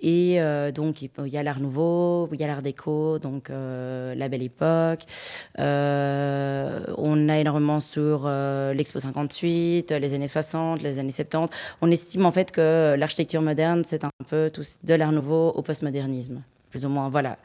[0.02, 0.40] et
[0.72, 5.04] donc il y a l'Art Nouveau, il y a l'Art Déco, donc la Belle Époque.
[5.58, 11.52] on a énormément sur l'Expo 58, les années 60, les années 70.
[11.80, 15.62] On estime en fait que l'architecture moderne, c'est un peu tout, de l'art nouveau au
[15.62, 16.42] postmodernisme
[16.78, 17.08] plus ou moins.
[17.08, 17.38] Voilà.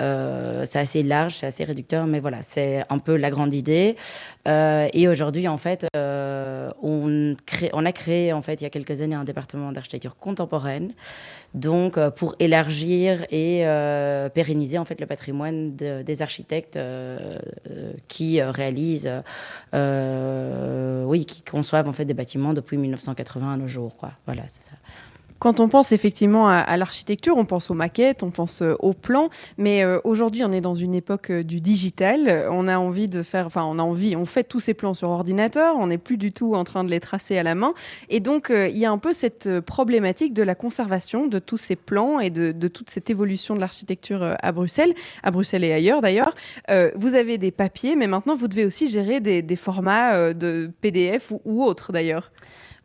[0.00, 3.96] Euh, c'est assez large, c'est assez réducteur, mais voilà, c'est un peu la grande idée.
[4.46, 7.34] Euh, et aujourd'hui, en fait, euh, on,
[7.86, 10.92] a créé, en fait, il y a quelques années, un département d'architecture contemporaine,
[11.54, 13.64] donc pour élargir et
[14.34, 16.78] pérenniser, en fait, le patrimoine des architectes
[18.08, 19.10] qui réalisent,
[19.72, 24.10] oui, qui conçoivent, en fait, des bâtiments depuis 1980 à nos jours, quoi.
[24.26, 24.72] Voilà, c'est ça.
[25.38, 29.28] Quand on pense effectivement à, l'architecture, on pense aux maquettes, on pense euh, aux plans,
[29.58, 32.48] mais euh, aujourd'hui on est dans une époque euh, du digital.
[32.50, 35.10] On a envie de faire, enfin on a envie, on fait tous ces plans sur
[35.10, 37.74] ordinateur, on n'est plus du tout en train de les tracer à la main,
[38.08, 41.76] et donc il y a un peu cette problématique de la conservation de tous ces
[41.76, 46.34] plans et de, toute cette évolution de l'architecture à Bruxelles, à Bruxelles et ailleurs d'ailleurs.
[46.94, 51.40] vous avez des papiers, mais maintenant vous devez aussi gérer des, formats de PDF ou,
[51.44, 52.30] ou autres d'ailleurs.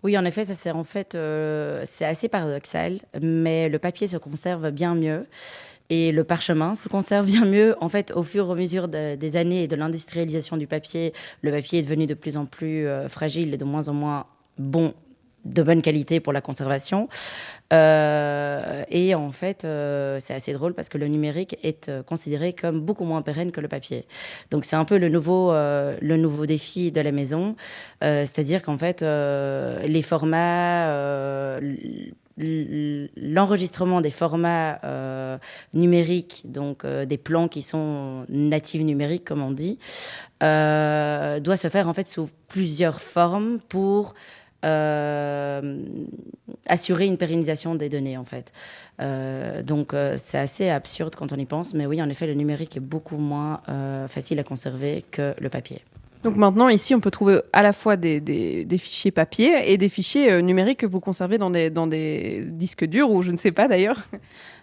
[0.03, 4.17] Oui, en effet, ça c'est en fait euh, c'est assez paradoxal, mais le papier se
[4.17, 5.25] conserve bien mieux
[5.89, 7.75] et le parchemin se conserve bien mieux.
[7.81, 11.51] En fait, au fur et à mesure des années et de l'industrialisation du papier, le
[11.51, 14.25] papier est devenu de plus en plus euh, fragile et de moins en moins
[14.57, 14.93] bon
[15.49, 17.09] de bonne qualité pour la conservation.
[17.71, 22.53] Euh, et en fait, euh, c'est assez drôle parce que le numérique est euh, considéré
[22.53, 24.05] comme beaucoup moins pérenne que le papier.
[24.49, 27.55] Donc c'est un peu le nouveau, le nouveau défi de la maison.
[28.01, 31.59] C'est-à-dire qu'en fait, les formats
[33.17, 34.79] l'enregistrement des formats
[35.73, 39.77] numériques, donc des plans qui sont natifs numériques, comme on dit,
[40.41, 44.13] doit se faire en fait sous plusieurs formes pour
[46.67, 48.51] assurer une pérennisation des données en fait.
[49.01, 52.33] Euh, donc euh, c'est assez absurde quand on y pense, mais oui en effet le
[52.33, 53.61] numérique est beaucoup moins
[54.07, 55.81] facile à conserver que le papier.
[56.21, 59.87] Donc maintenant, ici, on peut trouver à la fois des, des, fichiers papier et des
[59.87, 63.53] fichiers numériques que vous conservez dans des, dans des disques durs ou je ne sais
[63.53, 64.05] pas d'ailleurs.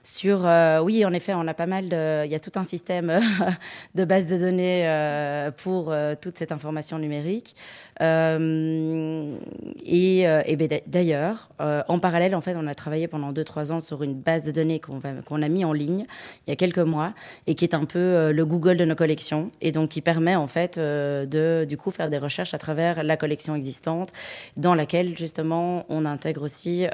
[0.08, 0.48] Sur,
[0.84, 2.24] oui, en effet, on a pas mal de.
[2.24, 3.12] Il y a tout un système
[3.96, 7.56] de base de données pour toute cette information numérique.
[8.02, 9.36] Euh,
[9.84, 13.80] et, euh, ben, d'ailleurs, euh, en parallèle, en fait, on a travaillé pendant 2-3 ans
[13.80, 16.06] sur une base de données qu'on a mis en ligne
[16.46, 17.14] il y a quelques mois
[17.46, 20.46] et qui est un peu le Google de nos collections et donc qui permet en
[20.46, 24.12] fait de du coup faire des recherches à travers la collection existante
[24.56, 26.86] dans laquelle justement on intègre aussi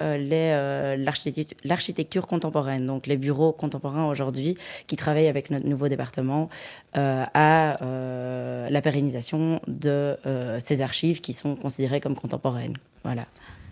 [1.64, 6.48] l'architecture contemporaine, les bureaux contemporains aujourd'hui qui travaillent avec notre nouveau département
[6.94, 7.78] à
[8.70, 10.16] la pérennisation de
[10.58, 12.76] ces archives qui sont considérées comme contemporaines.
[13.04, 13.26] Voilà.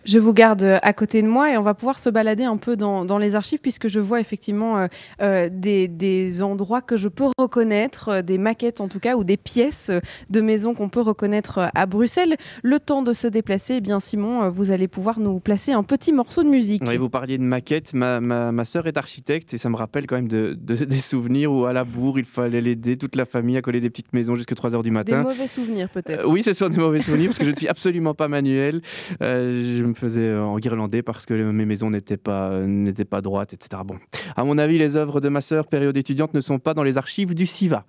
[0.05, 2.57] Je vous garde euh, à côté de moi et on va pouvoir se balader un
[2.57, 4.87] peu dans, dans les archives puisque je vois effectivement euh,
[5.21, 9.37] euh, des, des, endroits que je peux reconnaître, des maquettes en tout cas ou des
[9.37, 9.91] pièces
[10.31, 12.37] de maisons qu'on peut reconnaître à Bruxelles.
[12.63, 16.13] Le temps de se déplacer, eh bien Simon, vous allez pouvoir nous placer un petit
[16.13, 16.83] morceau de musique.
[16.87, 17.93] Oui, vous parliez de maquettes.
[17.93, 21.53] Ma, ma, ma sœur est architecte et ça me rappelle quand même de, des souvenirs
[21.53, 24.35] où à la bourre il fallait l'aider toute la famille à coller des petites maisons
[24.35, 25.19] jusqu'à 3 h du matin.
[25.19, 26.27] Des mauvais souvenirs peut-être.
[26.27, 28.81] oui, ce sont des mauvais souvenirs parce que je ne suis absolument pas manuel.
[29.21, 33.53] je me faisais euh, en guirlandais parce que mes maisons n'étaient pas, n'étaient pas droites,
[33.53, 33.83] etc.
[33.85, 33.97] Bon,
[34.37, 36.99] à mon avis, les œuvres de ma sœur, période étudiante, ne sont pas dans les
[36.99, 37.85] archives du SIVA.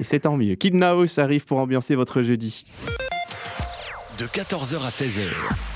[0.00, 0.54] Et c'est tant mieux.
[0.54, 2.64] Kid Naos arrive pour ambiancer votre jeudi.
[4.18, 5.22] De 14h à 16h,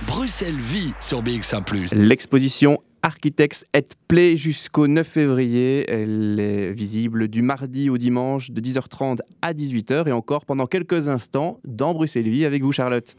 [0.06, 1.64] Bruxelles vit sur BX1⁇
[1.94, 5.84] L'exposition Architects et Play jusqu'au 9 février.
[5.88, 11.08] Elle est visible du mardi au dimanche de 10h30 à 18h et encore pendant quelques
[11.08, 13.16] instants dans Bruxelles Vie avec vous Charlotte.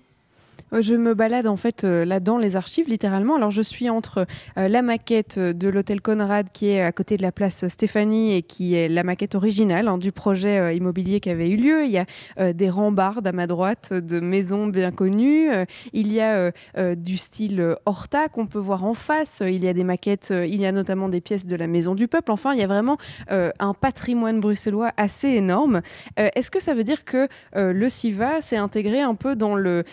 [0.74, 3.36] Euh, je me balade en fait euh, là dans les archives littéralement.
[3.36, 4.26] Alors je suis entre
[4.58, 8.42] euh, la maquette de l'hôtel Conrad qui est à côté de la place Stéphanie et
[8.42, 11.86] qui est la maquette originale hein, du projet immobilier qui avait eu lieu.
[11.86, 15.50] Il y a des rambardes à ma droite de maisons bien connues.
[15.94, 16.52] il y a
[16.96, 19.42] du style Horta qu'on peut voir en face.
[19.46, 22.08] Il y a des maquettes, il y a notamment des pièces de la Maison du
[22.08, 22.32] Peuple.
[22.32, 22.98] Enfin, il y a vraiment
[23.30, 25.82] un patrimoine bruxellois assez énorme.
[26.18, 29.84] Est-ce que ça veut dire que le SIVA s'est intégré un peu dans le,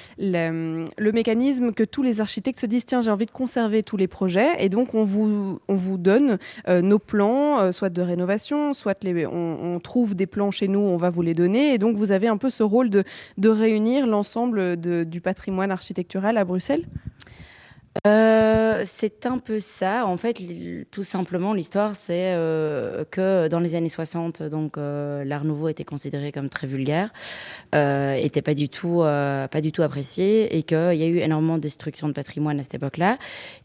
[0.50, 3.96] euh, le mécanisme que tous les architectes se disent tiens, j'ai envie de conserver tous
[3.96, 6.38] les projets et donc on vous, on vous donne
[6.68, 10.80] euh, nos plans, euh, soit de rénovation, soit les, on, trouve des plans chez nous,
[10.80, 13.04] on va vous les donner et donc vous avez un peu ce rôle de,
[13.38, 16.84] de réunir l'ensemble du patrimoine architectural à Bruxelles?
[18.06, 20.06] Euh, c'est un peu ça.
[20.06, 20.38] En fait,
[20.90, 25.84] tout simplement, l'histoire, c'est euh, que dans les années 60, donc euh, l'art nouveau était
[25.84, 27.12] considéré comme très vulgaire,
[27.72, 31.62] était pas du tout, pas du tout apprécié, et qu'il y a eu énormément de
[31.62, 33.18] destruction de patrimoine à cette époque-là,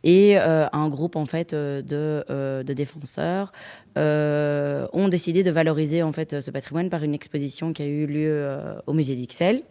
[0.03, 3.51] et un groupe en fait de, défenseurs
[3.97, 8.05] euh, ont décidé de valoriser en fait ce patrimoine par une exposition qui a eu
[8.05, 9.61] lieu euh, au musée d'Ixelles,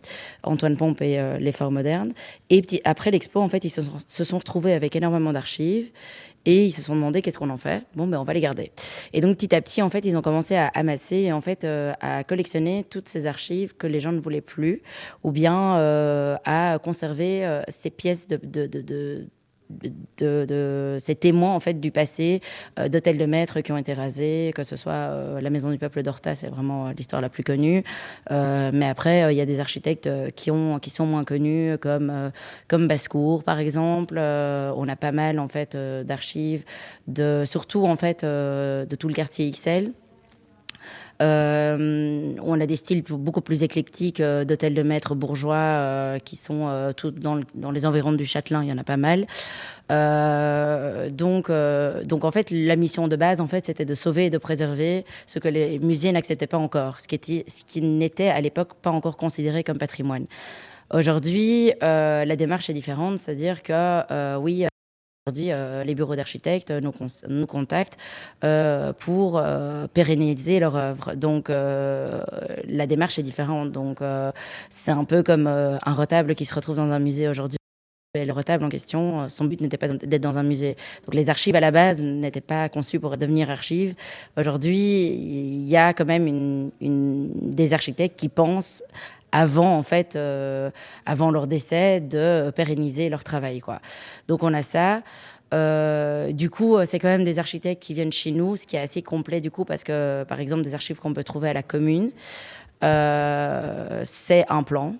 [0.42, 2.14] Antoine Pompe et euh, l'effort moderne.
[2.48, 5.90] Et après l'expo, en fait, ils se sont, se sont retrouvés avec énormément d'archives
[6.44, 7.84] et ils se sont demandé qu'est-ce qu'on en fait.
[7.94, 8.70] Bon, ben on va les garder.
[9.14, 11.66] Et donc petit à petit, en fait, ils ont commencé à amasser et en fait
[12.00, 14.82] à collectionner toutes ces archives que les gens ne voulaient plus,
[15.22, 15.74] ou bien
[16.44, 19.26] à conserver ces pièces de de,
[20.18, 22.40] ces témoins en fait du passé,
[22.78, 25.78] euh, d'hôtels de maîtres qui ont été rasés, que ce soit euh, la maison du
[25.78, 27.82] peuple d'Horta, c'est vraiment l'histoire la plus connue.
[28.30, 32.30] Euh, mais après, il y a des architectes qui, ont, qui sont moins connus, comme,
[32.68, 34.18] comme Bascourt par exemple.
[34.18, 36.64] on a pas mal en fait d'archives,
[37.08, 39.92] de, surtout en fait de tout le quartier XL.
[41.22, 46.36] Euh, on a des styles beaucoup plus éclectiques euh, d'hôtels de maîtres bourgeois euh, qui
[46.36, 47.40] sont tout dans,
[47.70, 49.26] les environs du Châtelain, il y en a pas mal.
[51.10, 51.50] donc,
[52.04, 55.04] donc en fait, la mission de base, en fait, c'était de sauver et de préserver
[55.26, 59.64] ce que les musées n'acceptaient pas encore, ce qui n'était à l'époque pas encore considéré
[59.64, 60.26] comme patrimoine.
[60.92, 64.66] Aujourd'hui, la démarche est différente, c'est-à-dire que oui,
[65.26, 66.92] Aujourd'hui, euh, les bureaux d'architectes nous,
[67.30, 67.96] nous, contactent
[68.44, 71.14] euh, pour euh, pérenniser leur œuvre.
[71.14, 73.72] Donc, la démarche est différente.
[73.72, 74.00] Donc,
[74.68, 77.56] c'est un peu comme un retable qui se retrouve dans un musée aujourd'hui.
[78.14, 80.76] le retable en question, son but n'était pas d'être dans un musée.
[81.06, 83.94] Donc, les archives à la base n'étaient pas conçues pour devenir archives.
[84.36, 88.82] Aujourd'hui, il y a quand même des architectes qui pensent
[89.34, 90.70] avant en fait, euh,
[91.04, 93.60] avant leur décès, de pérenniser leur travail.
[93.60, 93.80] Quoi.
[94.28, 95.02] Donc on a ça.
[95.52, 98.80] Euh, du coup, c'est quand même des architectes qui viennent chez nous, ce qui est
[98.80, 101.62] assez complet du coup, parce que par exemple des archives qu'on peut trouver à la
[101.62, 102.12] commune,
[102.82, 104.94] euh, c'est un plan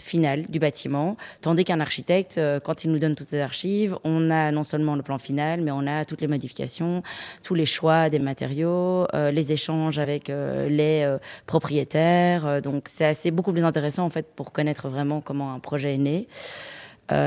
[0.00, 4.30] final du bâtiment, tandis qu'un architecte, euh, quand il nous donne toutes les archives, on
[4.30, 7.02] a non seulement le plan final, mais on a toutes les modifications,
[7.42, 12.62] tous les choix des matériaux, euh, les échanges avec euh, les propriétaires.
[12.62, 15.98] donc c'est assez beaucoup plus intéressant en fait pour connaître vraiment comment un projet est
[15.98, 16.26] né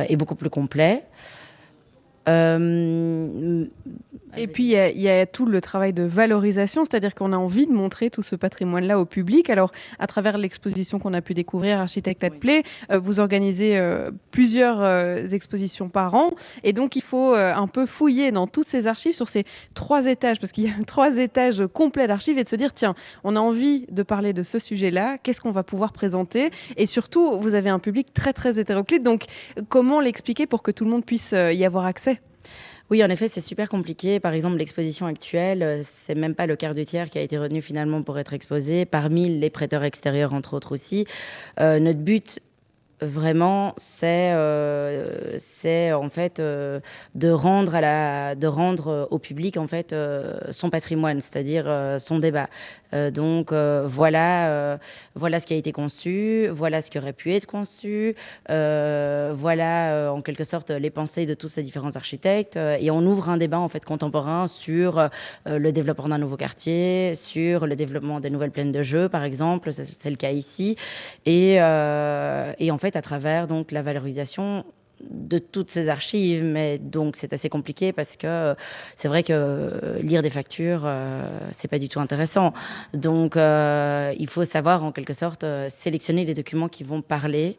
[0.08, 1.04] et beaucoup plus complet.
[4.36, 7.72] Et puis, il y, a tout le travail de valorisation, c'est-à-dire qu'on a envie de
[7.72, 9.50] montrer tout ce patrimoine-là au public.
[9.50, 14.12] Alors, à travers l'exposition qu'on a pu découvrir, Architecte at Play, euh, vous organisez euh,
[14.32, 14.84] plusieurs
[15.34, 16.32] expositions par an.
[16.64, 20.40] Et donc, il faut un peu fouiller dans toutes ces archives sur ces trois étages,
[20.40, 23.40] parce qu'il y a trois étages complets d'archives, et de se dire, tiens, on a
[23.40, 26.52] envie de parler de ce sujet-là, qu'est-ce qu'on va pouvoir présenter?
[26.78, 29.04] Et surtout, vous avez un public très, très hétéroclite.
[29.04, 29.26] Donc,
[29.70, 32.20] comment l'expliquer pour que tout le monde puisse y avoir accès?
[32.90, 34.20] Oui, en effet, c'est super compliqué.
[34.20, 37.38] Par exemple, l'exposition actuelle, euh, c'est même pas le quart du tiers qui a été
[37.38, 41.06] retenu finalement pour être exposé, parmi les prêteurs extérieurs, entre autres aussi.
[41.60, 42.40] Euh, notre but,
[43.06, 46.80] vraiment, c'est euh, c'est en fait euh,
[47.16, 49.96] de rendre à la de rendre euh, au public en fait
[50.52, 51.66] son patrimoine, c'est-à-dire
[52.00, 52.48] son débat.
[53.12, 54.80] donc voilà
[55.16, 58.16] voilà ce qui a été conçu, voilà ce qui aurait pu être conçu,
[58.48, 63.38] voilà en quelque sorte les pensées de tous ces différents architectes et on ouvre un
[63.38, 65.10] débat en fait contemporain sur
[65.46, 69.74] le développement d'un nouveau quartier, sur le développement des nouvelles plaines de jeux par exemple,
[69.74, 70.76] c'est le cas ici
[71.26, 74.66] et, et en fait à travers donc la valorisation
[75.10, 78.56] de toutes ces archives, mais donc c'est assez compliqué parce que euh,
[78.96, 82.54] c'est vrai que euh, lire des factures, euh, c'est pas du tout intéressant.
[82.94, 87.58] Donc il faut savoir en quelque sorte sélectionner les documents qui vont parler.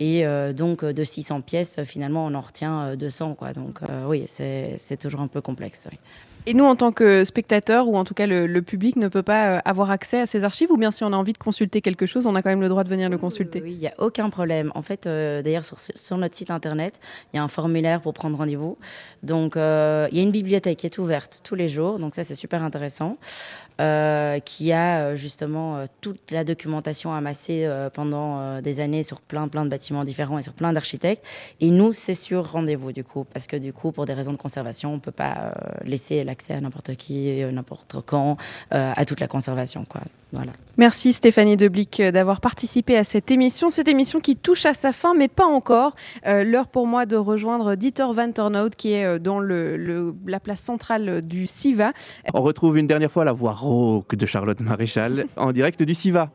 [0.00, 0.24] Et
[0.54, 3.34] donc de 600 pièces, finalement, on en retient 200.
[3.34, 3.52] Quoi.
[3.52, 5.86] Donc oui, c'est toujours un peu complexe.
[6.44, 9.58] Et nous, en tant que spectateurs, ou en tout cas le, public, ne peut pas
[9.58, 12.04] euh, avoir accès à ces archives Ou bien si on a envie de consulter quelque
[12.04, 13.94] chose, on a quand même le droit de venir le consulter Oui, il n'y a
[13.98, 14.72] aucun problème.
[14.74, 16.98] En fait, euh, d'ailleurs, sur, notre site internet,
[17.32, 18.76] il y a un formulaire pour prendre rendez-vous.
[19.22, 22.00] Donc, euh, il y a une bibliothèque qui est ouverte tous les jours.
[22.00, 23.18] Donc, ça, c'est super intéressant.
[23.78, 30.04] Qui a justement toute la documentation amassée pendant des années sur plein, plein de bâtiments
[30.04, 31.24] différents et sur plein d'architectes.
[31.60, 33.24] Et nous, c'est sur rendez-vous, du coup.
[33.32, 35.54] Parce que, du coup, pour des raisons de conservation, on ne peut pas
[35.84, 38.36] laisser la accès à n'importe qui, euh, n'importe quand,
[38.74, 39.84] euh, à toute la conservation.
[39.88, 40.00] Quoi.
[40.32, 40.50] Voilà.
[40.78, 43.70] Merci Stéphanie Deblic euh, d'avoir participé à cette émission.
[43.70, 45.94] Cette émission qui touche à sa fin, mais pas encore.
[46.24, 51.20] L'heure pour moi de rejoindre Dieter Van Tornout, qui est dans le, la place centrale
[51.20, 51.92] du SIVA.
[52.32, 56.30] On retrouve une dernière fois la voix de Charlotte Maréchal en direct du SIVA.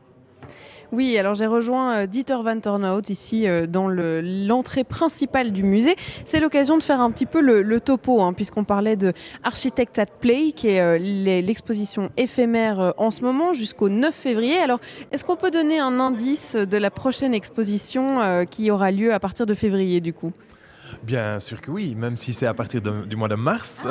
[0.90, 5.94] Oui, alors j'ai rejoint euh, Dieter Van Tornout ici euh, dans l'entrée principale du musée.
[6.24, 9.12] C'est l'occasion de faire un petit peu le, topo, hein, puisqu'on parlait de
[9.42, 14.56] Architect at Play, qui est euh, l'exposition éphémère en ce moment jusqu'au 9 février.
[14.58, 14.80] Alors,
[15.12, 19.44] est-ce qu'on peut donner un indice de la prochaine exposition qui aura lieu à partir
[19.44, 20.32] de février du coup?
[21.02, 23.86] Bien sûr que oui, même si c'est à partir du mois de mars.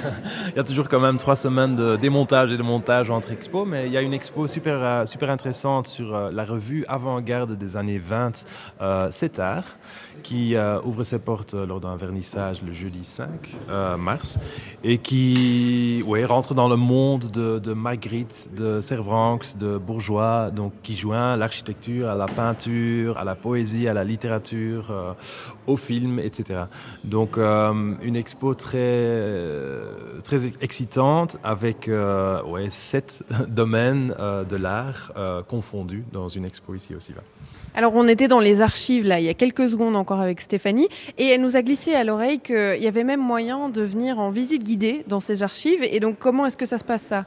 [0.48, 3.66] il y a toujours quand même trois semaines de démontage et de montage entre expos,
[3.66, 7.58] mais il y a une expo super, euh, super intéressante sur euh, la revue avant-garde
[7.58, 8.44] des années 20,
[8.80, 9.64] euh, CETAR,
[10.22, 13.58] qui euh, ouvre ses portes lors d'un vernissage le jeudi 5
[13.98, 14.38] mars
[14.84, 20.72] et qui ouais, rentre dans le monde de, de Magritte, de Servranx, de Bourgeois, donc
[20.82, 25.14] qui joint l'architecture à la peinture, à la poésie, à la littérature,
[25.66, 26.64] au film, etc.
[27.04, 29.40] Donc une expo très,
[30.22, 34.14] très excitante avec ouais, sept domaines
[34.48, 35.12] de l'art
[35.48, 37.12] confondus dans une expo ici aussi.
[37.74, 40.88] Alors on était dans les archives là il y a quelques secondes encore avec Stéphanie.
[41.18, 44.30] Et elle nous a glissé à l'oreille qu'il y avait même moyen de venir en
[44.30, 45.82] visite guidée dans ces archives.
[45.82, 47.26] Et donc comment est-ce que ça se passe ça?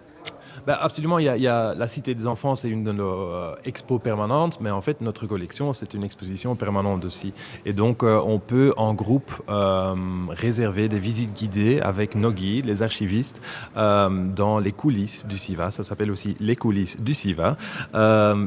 [0.65, 4.01] Bah, absolument, il y, a, la Cité des Enfants, c'est une de nos euh, expos
[4.01, 7.33] permanentes, mais en fait notre collection, c'est une exposition permanente aussi.
[7.65, 9.95] Et donc euh, on peut en groupe euh,
[10.29, 13.41] réserver des visites guidées avec nos guides, les archivistes,
[13.75, 15.71] dans les coulisses du SIVA.
[15.71, 17.55] Ça s'appelle aussi les coulisses du SIVA.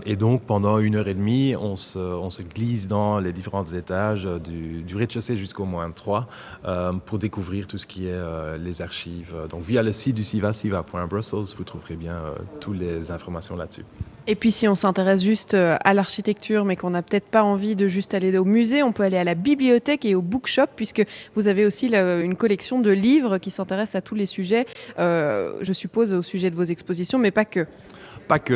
[0.07, 4.85] et donc pendant une heure et demie, on se, glisse dans les différents étages du,
[4.95, 6.27] rez-de-chaussée jusqu'au moins 3
[7.07, 9.35] pour découvrir tout ce qui est les archives.
[9.51, 13.85] Donc via le site du SIVA, siva.brussels, vous trouverez euh, toutes les informations là-dessus.
[14.27, 17.75] Et puis si on s'intéresse juste euh, à l'architecture, mais qu'on n'a peut-être pas envie
[17.75, 21.03] de juste aller au musée, on peut aller à la bibliothèque et au bookshop, puisque
[21.35, 24.67] vous avez aussi une collection de livres qui s'intéressent à tous les sujets,
[24.99, 27.67] euh, je suppose au sujet de vos expositions, mais pas que.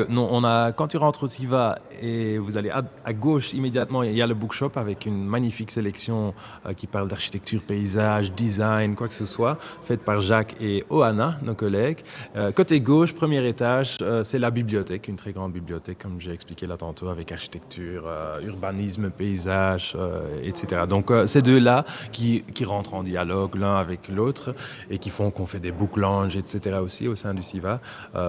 [0.09, 0.29] Non.
[0.31, 4.23] On a, quand tu rentres au SIVA et vous allez à, gauche immédiatement, il y
[4.23, 6.33] a le bookshop avec une magnifique sélection
[6.65, 11.39] euh, qui parle d'architecture, paysage, design, quoi que ce soit, faite par Jacques et Oana,
[11.43, 11.99] nos collègues.
[12.37, 16.33] Euh, côté gauche, premier étage, euh, c'est la bibliothèque, une très grande bibliothèque, comme j'ai
[16.33, 18.05] expliqué là tantôt, avec architecture,
[18.43, 19.97] urbanisme, paysage,
[20.43, 20.83] etc.
[20.89, 24.55] Donc ces deux-là qui, qui, rentrent en dialogue l'un avec l'autre
[24.91, 26.79] et qui font qu'on fait des book lounge, etc.
[26.83, 27.81] aussi au sein du SIVA,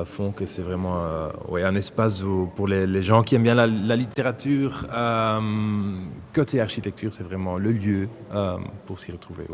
[0.06, 2.24] font que c'est vraiment ouais, un espace
[2.56, 4.86] pour les, gens qui aiment bien la, littérature.
[4.92, 5.40] Euh,
[6.34, 9.46] côté architecture, c'est vraiment le lieu euh, pour s'y retrouver.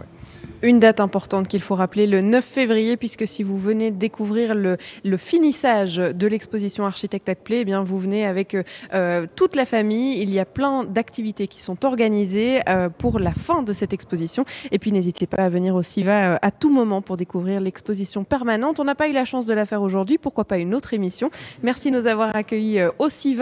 [0.64, 4.78] Une date importante qu'il faut rappeler, le 9 février, puisque si vous venez découvrir le,
[5.04, 8.56] le finissage de l'exposition Architecte at Play, eh bien vous venez avec
[8.94, 10.22] euh, toute la famille.
[10.22, 14.46] Il y a plein d'activités qui sont organisées euh, pour la fin de cette exposition.
[14.72, 18.24] Et puis n'hésitez pas à venir au SIVA euh, à tout moment pour découvrir l'exposition
[18.24, 18.80] permanente.
[18.80, 21.30] On n'a pas eu la chance de la faire aujourd'hui, pourquoi pas une autre émission?
[21.62, 23.42] Merci de nous avoir accueillis au SIVA.